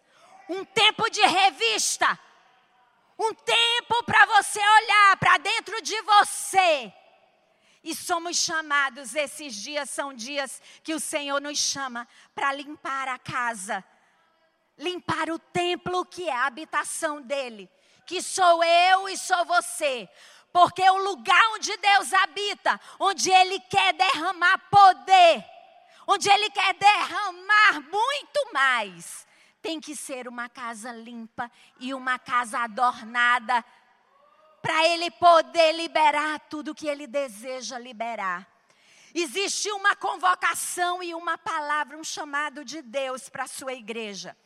um 0.49 0.65
tempo 0.65 1.11
de 1.11 1.23
revista, 1.23 2.17
um 3.19 3.35
tempo 3.35 4.05
para 4.05 4.25
você 4.27 4.61
olhar 4.61 5.17
para 5.17 5.37
dentro 5.39 5.83
de 5.83 6.01
você 6.03 6.93
e 7.83 7.95
somos 7.95 8.37
chamados, 8.37 9.15
esses 9.15 9.55
dias 9.55 9.89
são 9.91 10.13
dias 10.13 10.61
que 10.83 10.95
o 10.95 11.01
Senhor 11.01 11.41
nos 11.41 11.59
chama 11.59 12.07
para 12.35 12.53
limpar 12.53 13.09
a 13.09 13.19
casa, 13.19 13.85
limpar 14.77 15.31
o 15.31 15.39
templo 15.39 16.05
que 16.05 16.29
é 16.29 16.35
a 16.35 16.47
habitação 16.47 17.23
dEle, 17.23 17.71
que 18.07 18.21
sou 18.21 18.65
eu 18.65 19.09
e 19.09 19.17
sou 19.17 19.45
você. 19.45 20.09
Porque 20.53 20.83
o 20.89 20.97
lugar 20.97 21.43
onde 21.55 21.77
Deus 21.77 22.13
habita, 22.13 22.81
onde 22.99 23.31
Ele 23.31 23.61
quer 23.61 23.93
derramar 23.93 24.59
poder, 24.71 25.45
onde 26.07 26.29
Ele 26.29 26.51
quer 26.51 26.75
derramar 26.75 27.81
muito 27.91 28.53
mais, 28.53 29.27
tem 29.61 29.81
que 29.81 29.95
ser 29.95 30.27
uma 30.27 30.49
casa 30.49 30.91
limpa 30.91 31.51
e 31.79 31.93
uma 31.93 32.19
casa 32.19 32.61
adornada 32.61 33.65
para 34.63 34.87
ele 34.89 35.11
poder 35.11 35.73
liberar 35.73 36.41
tudo 36.51 36.75
que 36.75 36.89
ele 36.89 37.07
deseja 37.07 37.79
liberar. 37.79 38.47
Existe 39.15 39.71
uma 39.73 39.97
convocação 39.97 41.03
e 41.03 41.15
uma 41.15 41.39
palavra, 41.39 41.97
um 41.97 42.05
chamado 42.05 42.65
de 42.65 42.83
Deus 42.83 43.29
para 43.29 43.45
a 43.45 43.49
sua 43.49 43.73
igreja. 43.73 44.37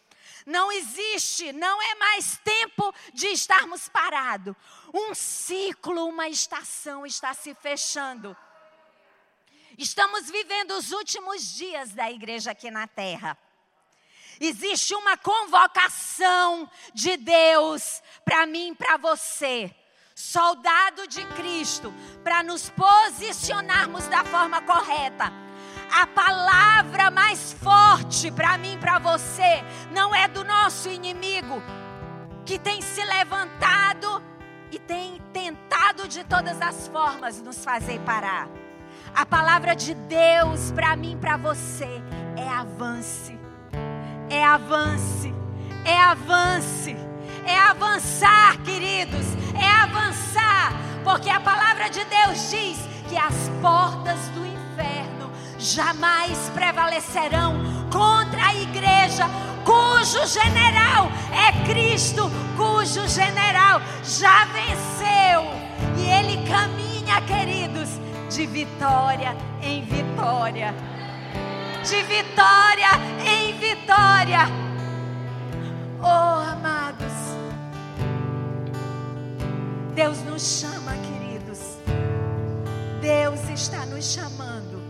Não 0.47 0.71
existe, 0.71 1.53
não 1.53 1.83
é 1.83 1.95
mais 1.97 2.39
tempo 2.39 2.93
de 3.13 3.29
estarmos 3.29 3.89
parados. 3.89 4.55
Um 4.93 5.15
ciclo, 5.15 6.07
uma 6.07 6.29
estação 6.29 7.05
está 7.05 7.35
se 7.35 7.55
fechando. 7.55 8.37
Estamos 9.77 10.31
vivendo 10.31 10.73
os 10.73 10.93
últimos 10.93 11.55
dias 11.55 11.93
da 11.93 12.11
igreja 12.11 12.53
aqui 12.53 12.71
na 12.71 12.87
terra. 12.87 13.37
Existe 14.41 14.95
uma 14.95 15.17
convocação 15.17 16.71
de 16.95 17.17
Deus 17.17 18.03
para 18.25 18.47
mim, 18.47 18.75
para 18.75 18.97
você 18.97 19.75
soldado 20.23 21.09
de 21.09 21.27
Cristo, 21.35 21.93
para 22.23 22.45
nos 22.45 22.71
posicionarmos 22.71 24.07
da 24.07 24.25
forma 24.25 24.63
correta. 24.63 25.33
A 26.01 26.07
palavra 26.07 27.11
mais 27.11 27.53
forte 27.55 28.31
para 28.31 28.57
mim, 28.57 28.79
para 28.79 29.01
você, 29.01 29.65
não 29.91 30.15
é 30.15 30.29
do 30.29 30.45
nosso 30.45 30.89
inimigo, 30.89 31.61
que 32.47 32.57
tem 32.57 32.81
se 32.81 33.05
levantado 33.05 34.23
e 34.71 34.79
tem 34.79 35.21
tentado 35.33 36.07
de 36.07 36.23
todas 36.23 36.63
as 36.63 36.87
formas 36.87 37.43
nos 37.43 37.65
fazer 37.65 37.99
parar. 38.01 38.49
A 39.15 39.27
palavra 39.27 39.75
de 39.75 39.93
Deus 39.95 40.71
para 40.71 40.95
mim, 40.95 41.19
para 41.21 41.37
você, 41.37 42.01
é 42.37 42.49
avance, 42.49 43.37
é 44.31 44.45
avance, 44.45 45.35
é 45.85 46.01
avance 46.01 47.13
é 47.45 47.59
avançar, 47.59 48.57
queridos, 48.63 49.27
é 49.61 49.82
avançar, 50.03 50.73
porque 51.05 51.31
a 51.31 51.41
palavra 51.41 51.89
de 51.89 52.05
Deus 52.05 52.51
diz 52.51 52.79
que 53.09 53.17
as 53.17 53.35
portas 53.61 54.19
do 54.29 54.45
inferno 54.45 55.31
jamais 55.59 56.51
prevalecerão 56.55 57.55
contra 57.91 58.47
a 58.47 58.55
igreja, 58.55 59.27
cujo 59.65 60.27
general 60.27 61.09
é 61.33 61.67
Cristo, 61.67 62.31
cujo 62.57 63.07
general 63.09 63.81
já 64.03 64.45
venceu 64.47 65.45
e 65.97 66.09
ele 66.09 66.49
caminha, 66.49 67.21
queridos, 67.23 67.89
de 68.35 68.47
vitória 68.47 69.37
em 69.63 69.85
vitória. 69.85 70.75
De 71.85 72.03
vitória 72.03 72.89
em 73.25 73.59
vitória. 73.59 74.49
Oh, 76.01 76.51
amados. 76.51 77.22
Deus 79.95 80.23
nos 80.23 80.61
chama, 80.61 80.93
queridos. 80.93 81.77
Deus 83.03 83.41
está 83.51 83.85
nos 83.85 84.05
chamando 84.07 84.81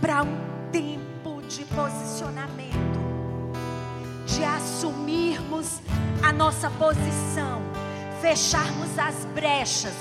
para 0.00 0.24
um 0.24 0.36
tempo 0.72 1.40
de 1.42 1.64
posicionamento, 1.66 2.98
de 4.26 4.42
assumirmos 4.42 5.80
a 6.20 6.32
nossa 6.32 6.68
posição, 6.70 7.62
fecharmos 8.20 8.98
as 8.98 9.24
brechas, 9.26 9.94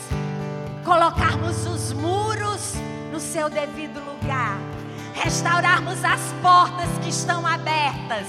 colocarmos 0.83 1.67
os 1.67 1.93
muros 1.93 2.73
no 3.11 3.19
seu 3.19 3.51
devido 3.51 3.99
lugar, 3.99 4.57
restaurarmos 5.13 6.03
as 6.03 6.21
portas 6.41 6.89
que 7.03 7.09
estão 7.09 7.45
abertas, 7.45 8.25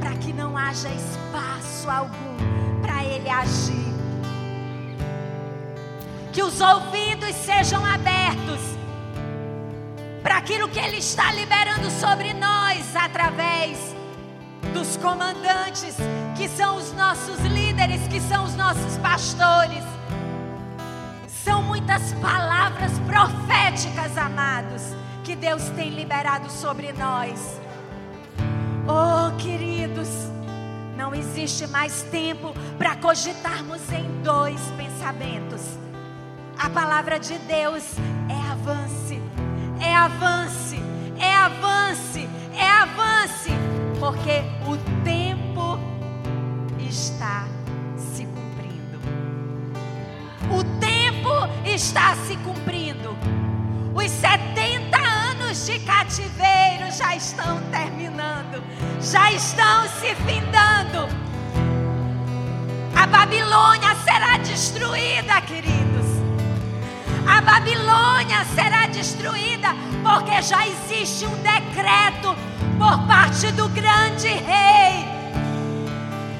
para 0.00 0.16
que 0.16 0.32
não 0.32 0.58
haja 0.58 0.88
espaço 0.88 1.51
algum 1.90 2.36
para 2.80 3.04
Ele 3.04 3.28
agir. 3.28 3.92
Que 6.32 6.42
os 6.42 6.60
ouvidos 6.60 7.34
sejam 7.36 7.84
abertos 7.84 8.60
para 10.22 10.38
aquilo 10.38 10.68
que 10.68 10.78
Ele 10.78 10.98
está 10.98 11.32
liberando 11.32 11.90
sobre 11.90 12.32
nós 12.32 12.94
através 12.96 13.78
dos 14.72 14.96
comandantes, 14.96 15.96
que 16.36 16.48
são 16.48 16.76
os 16.76 16.92
nossos 16.92 17.38
líderes, 17.40 18.06
que 18.08 18.20
são 18.20 18.44
os 18.44 18.54
nossos 18.54 18.96
pastores. 18.98 19.84
São 21.26 21.62
muitas 21.62 22.12
palavras 22.14 22.92
proféticas, 23.00 24.16
amados, 24.16 24.82
que 25.24 25.34
Deus 25.34 25.68
tem 25.70 25.90
liberado 25.90 26.50
sobre 26.50 26.92
nós. 26.92 27.60
Oh, 28.86 29.36
queridos, 29.36 30.08
não 31.02 31.12
existe 31.12 31.66
mais 31.66 32.02
tempo 32.12 32.54
para 32.78 32.94
cogitarmos 32.94 33.80
em 33.90 34.22
dois 34.22 34.60
pensamentos. 34.76 35.60
A 36.56 36.70
palavra 36.70 37.18
de 37.18 37.36
Deus 37.40 37.82
é 38.28 38.52
avance, 38.52 39.20
é 39.80 39.96
avance, 39.96 40.76
é 41.18 41.34
avance, 41.34 42.28
é 42.56 42.68
avance, 42.68 43.50
porque 43.98 44.44
o 44.64 44.76
tempo 45.02 45.76
está 46.78 47.48
se 47.96 48.24
cumprindo. 48.24 49.00
O 50.56 50.62
tempo 50.78 51.68
está 51.68 52.14
se 52.14 52.36
cumprindo. 52.36 53.16
Os 53.92 54.08
70 54.08 55.01
anos 55.52 55.66
de 55.66 55.78
cativeiro 55.80 56.90
já 56.96 57.14
estão 57.14 57.60
terminando, 57.70 58.62
já 59.02 59.30
estão 59.32 59.86
se 60.00 60.14
findando. 60.24 61.06
A 62.96 63.06
Babilônia 63.06 63.94
será 64.02 64.38
destruída, 64.38 65.40
queridos. 65.42 66.06
A 67.28 67.40
Babilônia 67.42 68.46
será 68.54 68.86
destruída 68.86 69.68
porque 70.02 70.40
já 70.40 70.66
existe 70.66 71.26
um 71.26 71.36
decreto 71.42 72.34
por 72.78 73.06
parte 73.06 73.52
do 73.52 73.68
grande 73.68 74.28
rei. 74.28 75.04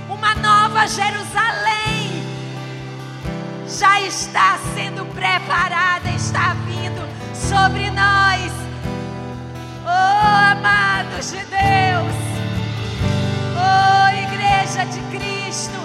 Uma 0.09 0.35
nova 0.37 0.87
Jerusalém 0.87 2.23
já 3.69 4.01
está 4.01 4.59
sendo 4.75 5.05
preparada, 5.15 6.09
está 6.11 6.55
vindo 6.67 7.07
sobre 7.35 7.91
nós. 7.91 8.62
Oh, 10.05 10.51
amados 10.57 11.31
de 11.31 11.45
Deus, 11.45 12.17
oh, 13.57 14.09
igreja 14.27 14.85
de 14.87 15.01
Cristo, 15.17 15.79